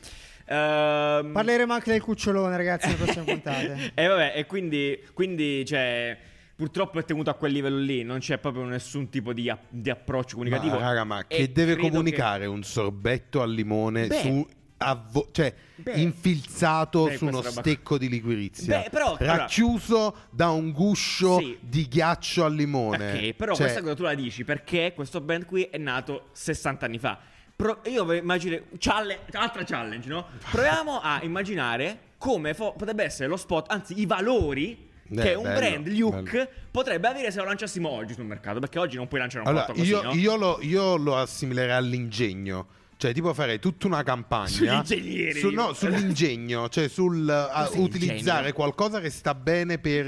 Ehm, 0.50 1.32
Parleremo 1.34 1.74
anche 1.74 1.92
del 1.92 2.02
cucciolone, 2.02 2.56
ragazzi, 2.56 2.88
nelle 2.88 2.98
prossime 3.04 3.26
puntate. 3.26 3.92
e 3.96 4.08
vabbè, 4.08 4.34
e 4.36 4.46
quindi, 4.46 5.00
quindi 5.14 5.66
cioè, 5.66 6.18
purtroppo 6.56 7.00
è 7.00 7.04
tenuto 7.06 7.30
a 7.30 7.34
quel 7.34 7.52
livello 7.52 7.78
lì, 7.78 8.04
non 8.04 8.20
c'è 8.20 8.38
proprio 8.38 8.64
nessun 8.64 9.10
tipo 9.10 9.34
di, 9.34 9.50
app- 9.50 9.66
di 9.70 9.90
approccio 9.90 10.36
comunicativo. 10.38 10.80
Ma, 10.80 10.86
raga, 10.86 11.04
ma 11.04 11.20
E 11.28 11.36
che 11.36 11.52
deve 11.52 11.76
comunicare 11.76 12.46
un 12.46 12.64
sorbetto 12.64 13.42
al 13.42 13.52
limone 13.52 14.08
Beh. 14.08 14.20
su 14.22 14.48
avvo- 14.80 15.28
cioè 15.32 15.54
Beh. 15.76 15.94
infilzato 15.94 17.06
Beh, 17.06 17.18
su 17.18 17.26
uno 17.26 17.42
stecco 17.42 17.98
di 17.98 18.08
liquirizia 18.10 18.82
Beh, 18.84 18.90
però- 18.92 19.16
allora- 19.20 19.38
racchiuso 19.38 20.16
da 20.30 20.50
un 20.52 20.72
guscio 20.72 21.40
Sì. 21.40 21.58
di 21.62 21.88
ghiaccio 21.88 22.46
al 22.46 22.54
limone 22.54 23.12
Ok, 23.12 23.34
però 23.34 23.54
Cioè, 23.54 23.62
questa 23.64 23.82
cosa 23.82 23.96
tu 23.96 24.04
la 24.04 24.14
dici 24.14 24.44
perché 24.44 24.94
questo 24.96 25.20
band 25.20 25.46
qui 25.46 25.64
è 25.64 25.78
nato 25.80 26.28
60 26.32 26.86
anni 26.86 27.00
fa. 27.00 27.20
Pro- 27.58 27.80
io 27.86 28.14
immagino 28.14 28.56
challenge, 28.78 29.24
altra 29.32 29.64
challenge, 29.64 30.08
no? 30.08 30.28
Proviamo 30.52 31.00
a 31.02 31.20
immaginare 31.24 31.98
come 32.20 32.54
fo- 32.54 32.74
potrebbe 32.78 33.04
essere 33.04 33.28
lo 33.28 33.36
spot, 33.36 33.72
anzi 33.72 34.00
i 34.00 34.06
valori 34.06 34.90
Eh, 35.10 35.16
che 35.22 35.34
un 35.34 35.42
bello, 35.42 35.58
brand 35.60 35.88
Luke 35.88 36.22
bello. 36.22 36.48
potrebbe 36.70 37.08
avere 37.08 37.32
se 37.32 37.40
lo 37.40 37.46
lanciassimo 37.46 37.90
oggi 37.90 38.14
sul 38.14 38.26
mercato, 38.26 38.60
perché 38.60 38.78
oggi 38.78 38.96
non 38.98 39.08
puoi 39.08 39.22
lanciare 39.22 39.42
un 39.42 39.50
allora, 39.50 39.66
prodotto 39.66 39.90
così, 39.92 40.06
io, 40.06 40.12
no? 40.14 40.14
io 40.20 40.36
lo, 40.36 40.58
io 40.62 40.96
lo 40.98 41.18
assimilerei 41.18 41.76
all'ingegno 41.76 42.68
cioè 42.98 43.14
tipo 43.14 43.32
farei 43.34 43.60
tutta 43.60 43.86
una 43.88 44.02
campagna 44.04 44.84
su- 44.84 45.50
no, 45.52 45.74
sull'ingegno 45.74 46.68
cioè 46.70 46.88
sul 46.88 47.26
sei 47.72 47.80
utilizzare 47.82 48.38
ingegno? 48.40 48.54
qualcosa 48.54 49.00
che 49.00 49.10
sta 49.12 49.34
bene 49.36 49.78
per, 49.80 50.06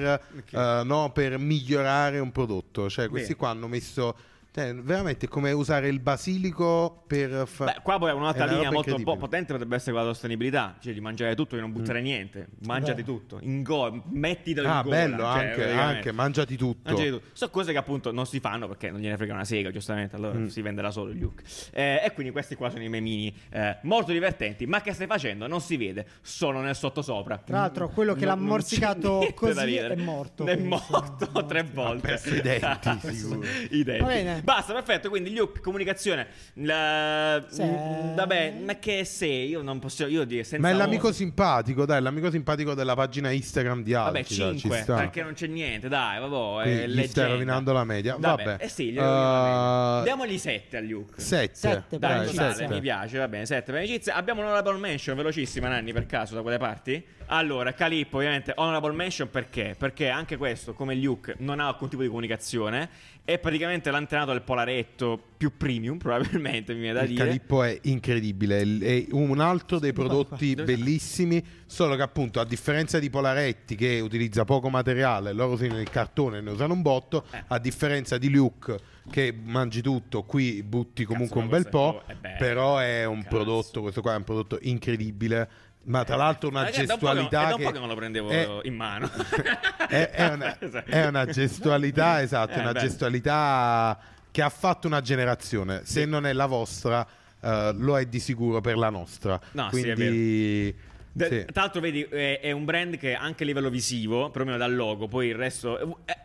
eh, 0.52 0.82
no, 0.86 1.12
per 1.14 1.38
migliorare 1.40 2.18
un 2.20 2.32
prodotto 2.32 2.90
cioè 2.90 3.08
questi 3.08 3.30
Bene. 3.34 3.40
qua 3.40 3.50
hanno 3.50 3.68
messo 3.68 4.16
cioè, 4.52 4.74
veramente 4.76 5.28
è 5.28 5.30
come 5.30 5.52
usare 5.52 5.88
il 5.90 6.00
basilico 6.00 7.04
per 7.08 7.48
fare 7.48 7.74
Beh, 7.76 7.82
qua 7.82 7.98
poi 8.00 8.12
un'altra 8.12 8.46
È 8.46 8.50
linea 8.54 8.72
molto 8.72 8.96
po- 9.04 9.16
potente 9.18 9.52
potrebbe 9.54 9.76
essere 9.76 9.92
quella 9.92 10.04
della 10.06 10.14
sostenibilità, 10.16 10.76
cioè 10.82 10.94
di 10.94 11.00
mangiare 11.02 11.36
tutto 11.36 11.56
e 11.56 11.60
non 11.60 11.72
buttare 11.72 12.02
niente. 12.02 12.48
Mangiati 12.66 13.02
Beh. 13.04 13.08
tutto, 13.08 13.38
in 13.42 13.62
go- 13.64 14.04
mettitelo 14.10 14.68
in 14.68 14.74
Ah, 14.74 14.82
gola. 14.82 14.96
bello, 14.96 15.18
cioè, 15.18 15.46
anche, 15.48 15.72
anche, 15.72 16.12
mangiati 16.12 16.56
tutto. 16.58 16.90
Mangiati 16.90 17.10
tutto. 17.10 17.26
Sono 17.34 17.52
cose 17.52 17.72
che 17.72 17.78
appunto 17.78 18.12
non 18.12 18.26
si 18.26 18.40
fanno 18.40 18.68
perché 18.68 18.90
non 18.92 19.00
gliene 19.00 19.18
frega 19.18 19.34
una 19.34 19.46
sega, 19.46 19.72
giustamente. 19.72 20.16
Allora 20.16 20.38
Mm. 20.38 20.48
si 20.48 20.62
venderà 20.62 20.92
solo 20.92 21.12
il 21.12 21.20
Luke. 21.20 21.44
Eh, 21.72 22.02
e 22.04 22.12
quindi 22.14 22.32
questi 22.32 22.56
qua 22.56 22.70
sono 22.70 22.84
i 22.84 22.90
memini 22.90 23.34
eh, 23.50 23.78
molto 23.84 24.12
divertenti. 24.12 24.66
Ma 24.66 24.82
che 24.82 24.94
stai 24.94 25.08
facendo? 25.08 25.48
Non 25.48 25.62
si 25.62 25.78
vede, 25.78 26.06
sono 26.22 26.62
nel 26.62 26.76
sottosopra. 26.76 27.38
Tra 27.38 27.58
l'altro, 27.60 27.90
quello 27.90 28.14
che 28.14 28.26
Non- 28.26 28.36
l'ha 28.40 28.42
morsicato 28.46 29.28
così 29.36 29.76
è 29.76 29.96
morto, 29.96 30.46
È 30.46 30.56
morto 30.56 31.26
È 31.40 31.46
tre 31.46 31.64
morto. 31.64 31.82
volte. 31.82 32.08
Ha 32.08 32.10
perso 32.10 32.36
i 32.36 32.42
denti, 32.42 33.00
sicuro. 33.16 33.42
I 33.72 33.84
denti. 33.84 34.02
Va 34.02 34.08
bene. 34.08 34.39
Basta, 34.44 34.74
perfetto. 34.74 35.10
Quindi 35.10 35.34
Luke, 35.36 35.60
comunicazione. 35.62 36.28
La... 36.56 37.44
Sì. 37.50 37.64
Mm, 37.64 38.16
Vabbè, 38.16 38.54
ma 38.66 38.76
che 38.80 39.04
sei? 39.06 39.50
Io 39.50 39.62
non 39.62 39.80
posso. 39.80 40.06
Io 40.08 40.24
dire 40.26 40.44
senza 40.44 40.66
Ma 40.68 40.74
è 40.74 40.78
l'amico 40.78 41.08
osi. 41.08 41.18
simpatico, 41.18 41.86
dai, 41.86 42.02
l'amico 42.02 42.30
simpatico 42.30 42.74
della 42.74 42.96
pagina 42.96 43.30
Instagram 43.32 43.84
di 43.84 43.92
Vabbè, 43.94 44.20
Alci. 44.20 44.38
dai, 44.38 44.54
ci 44.54 44.60
5 44.60 44.80
sta. 44.82 44.96
perché 44.96 45.24
non 45.24 45.34
c'è 45.34 45.48
niente, 45.48 45.88
dai, 45.88 46.20
vabbè, 46.20 46.64
Quindi 46.64 46.82
è 46.82 46.86
gli 46.86 46.90
leggenda. 46.90 47.08
stai 47.10 47.30
rovinando 47.32 47.74
la 47.74 47.84
media. 47.84 48.16
Vabbè. 48.20 48.58
Eh 48.60 48.68
sì, 48.70 48.86
gli 48.92 48.96
media. 48.96 50.00
Uh, 50.00 50.04
Diamogli 50.04 50.38
7 50.38 50.78
a 50.78 50.82
Luke. 50.82 51.20
7. 51.22 51.56
Sette, 51.56 51.98
Dai, 51.98 52.18
Dai, 52.18 52.28
totale, 52.28 52.54
sette. 52.54 52.74
mi 52.74 52.82
piace, 52.82 53.18
va 53.18 53.28
bene, 53.28 53.46
7 53.46 53.72
per 53.72 53.76
amicizia. 53.82 54.16
Abbiamo 54.16 54.42
un 54.42 54.48
honorable 54.48 54.78
mention, 54.78 55.16
velocissima, 55.16 55.68
Nanni, 55.68 55.94
per 55.94 56.06
caso, 56.06 56.36
da 56.36 56.42
quelle 56.42 56.58
parti? 56.58 57.04
Allora, 57.32 57.74
Calippo, 57.74 58.18
ovviamente, 58.18 58.54
honorable 58.56 58.94
mention 58.94 59.30
perché? 59.30 59.76
Perché 59.78 60.10
anche 60.10 60.36
questo, 60.38 60.74
come 60.74 60.96
Luke, 60.96 61.36
non 61.40 61.60
ha 61.60 61.68
alcun 61.68 61.88
tipo 61.90 62.02
di 62.02 62.08
comunicazione. 62.08 62.90
È 63.30 63.38
praticamente 63.38 63.92
l'antenato 63.92 64.32
del 64.32 64.42
polaretto 64.42 65.22
più 65.38 65.56
premium, 65.56 65.98
probabilmente 66.02 66.74
mi 66.74 66.80
viene 66.80 66.96
da 66.96 67.02
Il 67.04 67.10
dire. 67.10 67.26
calippo 67.26 67.62
è 67.62 67.78
incredibile, 67.84 68.60
è 68.80 69.06
un 69.12 69.40
altro 69.40 69.78
dei 69.78 69.94
prodotti 69.94 70.56
Dove 70.56 70.76
bellissimi, 70.76 71.46
solo 71.68 71.96
che 71.96 72.02
appunto 72.02 72.40
a 72.40 72.46
differenza 72.46 72.98
di 72.98 73.12
Polaretti 73.12 73.76
che 73.76 74.00
utilizza 74.00 74.46
poco 74.46 74.70
materiale, 74.70 75.32
loro 75.34 75.54
usano 75.54 75.80
il 75.80 75.90
cartone 75.92 76.40
e 76.40 76.42
ne 76.42 76.50
usano 76.50 76.74
un 76.74 76.82
botto, 76.82 77.24
Eh. 77.32 77.44
a 77.50 77.60
differenza 77.60 78.18
di 78.18 78.32
Luke 78.32 78.78
che 79.12 79.32
mangi 79.44 79.82
tutto, 79.82 80.24
qui 80.24 80.64
butti 80.64 81.04
comunque 81.06 81.38
ma 81.38 81.44
un 81.44 81.50
bel 81.50 81.70
po', 81.70 82.02
è 82.08 82.16
bello. 82.16 82.36
però 82.40 82.78
è 82.80 83.06
un 83.06 83.18
Cazzo. 83.22 83.28
prodotto, 83.36 83.82
questo 83.82 84.02
qua 84.02 84.14
è 84.14 84.18
un 84.18 84.24
prodotto 84.24 84.58
incredibile, 84.62 85.50
ma 85.84 86.04
tra 86.04 86.16
l'altro 86.16 86.50
una 86.50 86.62
da 86.64 86.68
un 86.68 86.74
che- 86.74 86.86
gestualità 86.86 87.42
è 87.44 87.48
da 87.48 87.54
un 87.56 87.58
che... 87.60 87.64
po' 87.66 87.72
che 87.72 87.80
me 87.80 87.88
lo 87.88 87.96
prendevo 87.96 88.30
è- 88.30 88.60
in 88.64 88.76
mano. 88.76 89.10
è, 89.88 90.10
è 90.10 90.28
una, 90.34 90.58
è 90.86 91.06
una 91.08 91.26
gestualità, 91.26 92.22
esatto, 92.22 92.54
Eh, 92.54 92.60
una 92.60 92.72
beh. 92.74 92.80
gestualità 92.80 94.00
che 94.32 94.42
ha 94.42 94.50
fatto 94.50 94.88
una 94.88 95.02
generazione. 95.02 95.82
Se 95.86 96.06
non 96.06 96.26
è 96.26 96.34
la 96.34 96.46
vostra, 96.46 97.06
eh, 97.42 97.72
lo 97.76 97.98
è 97.98 98.06
di 98.06 98.20
sicuro 98.20 98.62
per 98.62 98.78
la 98.78 98.90
nostra. 98.90 99.40
No, 99.52 99.70
sì, 99.72 99.82
è 99.88 99.94
Quindi, 99.94 100.76
De- 101.12 101.28
sì. 101.28 101.46
Tra 101.52 101.62
l'altro, 101.64 101.82
vedi, 101.82 102.04
è, 102.04 102.40
è 102.40 102.52
un 102.52 102.66
brand 102.66 102.96
che 102.98 103.16
anche 103.16 103.42
a 103.44 103.46
livello 103.48 103.70
visivo, 103.72 104.30
perlomeno 104.30 104.58
dal 104.58 104.74
logo, 104.76 105.08
poi 105.08 105.28
il 105.30 105.36
resto. 105.36 105.98
eh, 106.06 106.16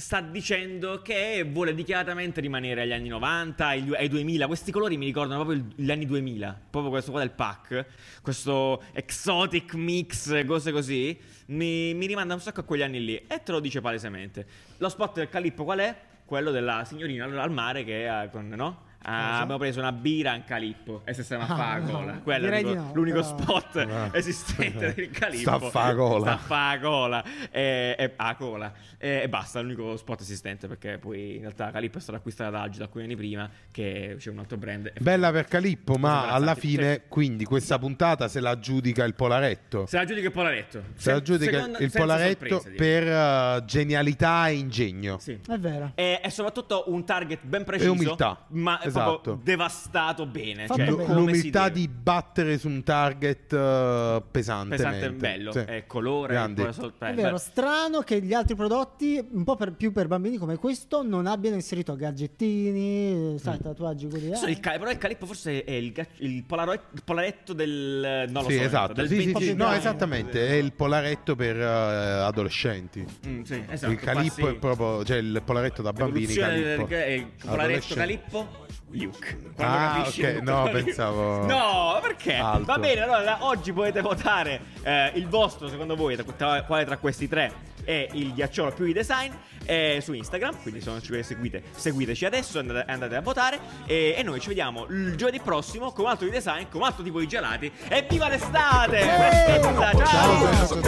sta 0.00 0.20
dicendo 0.20 1.02
che 1.02 1.42
vuole 1.42 1.74
dichiaratamente 1.74 2.40
rimanere 2.40 2.82
agli 2.82 2.92
anni 2.92 3.08
90, 3.08 3.66
ai, 3.66 3.84
du- 3.84 3.94
ai 3.94 4.08
2000. 4.08 4.46
Questi 4.46 4.70
colori 4.70 4.96
mi 4.96 5.06
ricordano 5.06 5.44
proprio 5.44 5.66
gli 5.74 5.90
anni 5.90 6.06
2000. 6.06 6.66
Proprio 6.70 6.92
questo 6.92 7.10
qua 7.10 7.18
del 7.18 7.32
pack. 7.32 7.84
Questo 8.22 8.80
exotic 8.92 9.74
mix, 9.74 10.46
cose 10.46 10.70
così. 10.70 11.18
Mi, 11.46 11.94
mi 11.94 12.06
rimanda 12.06 12.34
un 12.34 12.40
sacco 12.40 12.60
a 12.60 12.62
quegli 12.62 12.82
anni 12.82 13.04
lì. 13.04 13.16
E 13.26 13.42
te 13.42 13.50
lo 13.50 13.58
dice 13.58 13.80
palesemente. 13.80 14.46
Lo 14.76 14.88
spot 14.88 15.16
del 15.16 15.28
Calippo 15.28 15.64
qual 15.64 15.80
è? 15.80 16.00
Quello 16.24 16.52
della 16.52 16.84
signorina 16.84 17.24
al 17.24 17.50
mare 17.50 17.82
che 17.82 18.06
ha 18.06 18.28
con, 18.28 18.46
no? 18.46 18.86
Ah, 19.02 19.40
abbiamo 19.40 19.58
preso 19.60 19.78
una 19.78 19.92
birra 19.92 20.34
in 20.34 20.44
calippo 20.44 21.02
e 21.04 21.14
si 21.14 21.22
stava 21.22 21.46
a 21.46 21.52
Ah, 21.52 21.56
fare 21.56 21.80
la 21.80 21.86
no. 21.86 21.92
cola. 21.98 22.12
Quello 22.18 22.46
è 22.48 22.60
l'unico, 22.62 22.74
no, 22.80 22.90
l'unico 22.94 23.20
però- 23.22 23.38
spot 23.38 23.76
Ah. 23.76 24.10
esistente 24.12 24.92
del 24.94 25.10
calippo. 25.10 25.40
Sta 25.56 25.66
a 25.66 25.70
fa 25.70 25.94
cola. 25.94 26.20
Sta 26.20 26.32
a 26.32 26.36
fa 26.36 26.78
cola. 26.80 27.24
E, 27.50 27.94
e- 27.98 28.12
ah, 28.16 28.34
cola. 28.34 28.72
E, 28.98 29.20
e 29.22 29.28
basta, 29.28 29.60
l'unico 29.60 29.96
spot 29.96 30.20
esistente 30.20 30.66
perché 30.66 30.98
poi 30.98 31.36
in 31.36 31.40
realtà 31.42 31.70
Calippo 31.70 31.98
è 31.98 32.00
stata 32.00 32.18
acquistata 32.18 32.50
da 32.50 32.62
Agile 32.62 32.84
alcuni 32.84 33.04
anni 33.04 33.14
prima 33.16 33.48
che 33.70 34.16
c'è 34.18 34.30
un 34.30 34.40
altro 34.40 34.56
brand. 34.56 34.92
Bella 35.00 35.30
per 35.30 35.46
Calippo, 35.46 35.94
ma 35.96 36.28
alla 36.30 36.54
fine, 36.56 37.02
quindi, 37.08 37.44
questa 37.44 37.78
puntata 37.78 38.26
se 38.28 38.40
la 38.40 38.58
giudica 38.58 39.04
il 39.04 39.14
Polaretto. 39.14 39.86
Se 39.86 39.96
la 39.96 40.04
giudica 40.04 40.26
il 40.26 40.32
Polaretto. 40.32 40.82
Se 40.96 41.12
la 41.12 41.22
giudica 41.22 41.52
seconda- 41.52 41.78
il 41.78 41.90
Polaretto 41.92 42.48
sorprese, 42.60 42.70
direi. 42.70 43.02
per 43.04 43.08
eh, 43.08 43.64
genialità 43.64 44.48
e 44.48 44.54
ingegno. 44.54 45.18
Sì. 45.18 45.38
È 45.48 45.58
vero. 45.58 45.92
E, 45.94 46.20
è 46.20 46.28
soprattutto 46.28 46.84
un 46.88 47.04
target 47.04 47.38
ben 47.42 47.62
preciso. 47.64 47.92
umiltà. 47.92 48.44
Ma 48.48 48.80
Esatto. 48.88 49.20
proprio 49.20 49.40
devastato 49.42 50.26
bene. 50.26 50.66
Cioè, 50.66 50.86
si 50.86 51.12
L'umiltà 51.12 51.68
di 51.68 51.88
battere 51.88 52.58
su 52.58 52.68
un 52.68 52.82
target 52.82 53.52
eh, 53.52 54.22
pesantemente. 54.30 54.76
pesante 54.76 55.06
e 55.06 55.12
bello. 55.12 55.52
Sì. 55.52 55.58
È 55.60 55.84
colore, 55.86 56.32
Grande. 56.32 56.72
sol- 56.72 56.92
È 56.98 57.08
eh, 57.10 57.12
vero, 57.12 57.38
strano 57.38 58.00
che 58.00 58.20
gli 58.20 58.32
altri 58.34 58.54
prodotti, 58.54 59.24
un 59.32 59.44
po' 59.44 59.56
per- 59.56 59.72
più 59.72 59.92
per 59.92 60.06
bambini 60.08 60.36
come 60.36 60.56
questo, 60.56 61.02
non 61.02 61.26
abbiano 61.26 61.56
inserito 61.56 61.94
gadgettini, 61.96 63.12
Mm. 63.14 63.36
sai, 63.36 63.58
tatuaggi 63.60 64.08
quelli. 64.08 64.34
So, 64.34 64.46
eh. 64.46 64.50
il 64.50 64.60
ca- 64.60 64.78
però 64.78 64.90
il 64.90 64.98
calippo 64.98 65.26
forse 65.26 65.64
è 65.64 65.72
il, 65.72 65.92
ga- 65.92 66.06
il, 66.18 66.44
polaro- 66.44 66.72
il 66.72 67.02
polaretto 67.04 67.52
del... 67.52 68.26
Non 68.28 68.42
lo 68.44 68.48
Sì, 68.50 68.56
so, 68.56 68.62
esatto. 68.62 68.92
del 68.94 69.08
Sì, 69.08 69.18
sì, 69.20 69.24
20 69.32 69.44
sì. 69.44 69.54
No, 69.54 69.72
esattamente. 69.72 70.46
È 70.48 70.52
il 70.52 70.72
polaretto 70.72 71.34
per 71.36 71.56
eh, 71.58 71.64
adolescenti. 71.64 73.04
Mm, 73.26 73.42
sì, 73.42 73.64
esatto, 73.68 73.92
il 73.92 73.98
calippo 73.98 74.34
passi- 74.42 74.54
è 74.54 74.58
proprio. 74.58 75.04
Cioè, 75.04 75.16
il 75.18 75.42
polaretto 75.44 75.82
da 75.82 75.92
bambini. 75.92 76.26
Del- 76.26 76.36
Calippo. 76.38 76.86
eh, 76.94 77.14
il 77.14 77.26
polaretto 77.46 77.94
calippo 77.94 78.66
Luke. 78.90 79.38
Ah, 79.58 79.94
capisci 79.96 80.22
ok, 80.22 80.32
Luke, 80.34 80.42
no, 80.44 80.66
Luke. 80.66 80.82
pensavo 80.82 81.46
No, 81.50 81.98
perché? 82.02 82.34
altro. 82.36 82.64
Va 82.64 82.78
bene, 82.78 83.00
allora 83.02 83.38
oggi 83.44 83.72
potete 83.72 84.00
votare 84.00 84.60
eh, 84.82 85.12
il 85.14 85.28
vostro, 85.28 85.68
secondo 85.68 85.94
voi, 85.96 86.16
tra- 86.16 86.24
tra- 86.36 86.62
quale 86.62 86.84
tra 86.84 86.96
questi 86.96 87.28
tre 87.28 87.66
è 87.84 88.08
il 88.12 88.34
ghiacciolo 88.34 88.70
più 88.72 88.84
i 88.84 88.92
design 88.92 89.32
eh, 89.64 90.00
su 90.02 90.12
Instagram. 90.12 90.60
Quindi 90.62 90.80
se 90.80 90.90
non 90.90 91.02
ci 91.02 91.22
seguite, 91.22 91.62
seguiteci 91.74 92.24
adesso, 92.24 92.58
andate, 92.58 92.90
andate 92.90 93.16
a 93.16 93.20
votare. 93.20 93.58
E, 93.86 94.14
e 94.16 94.22
noi 94.22 94.40
ci 94.40 94.48
vediamo 94.48 94.86
il 94.90 95.14
giovedì 95.16 95.40
prossimo 95.40 95.92
con 95.92 96.04
un 96.04 96.10
altro 96.10 96.26
di 96.26 96.32
design, 96.32 96.64
con 96.70 96.80
un 96.80 96.86
altro 96.86 97.02
tipo 97.02 97.18
di 97.18 97.26
gelati. 97.26 97.70
E 97.88 98.06
viva 98.08 98.28
l'estate! 98.28 98.98
Festa, 99.00 99.92
Ciao, 99.94 100.04
ciao! 100.04 100.78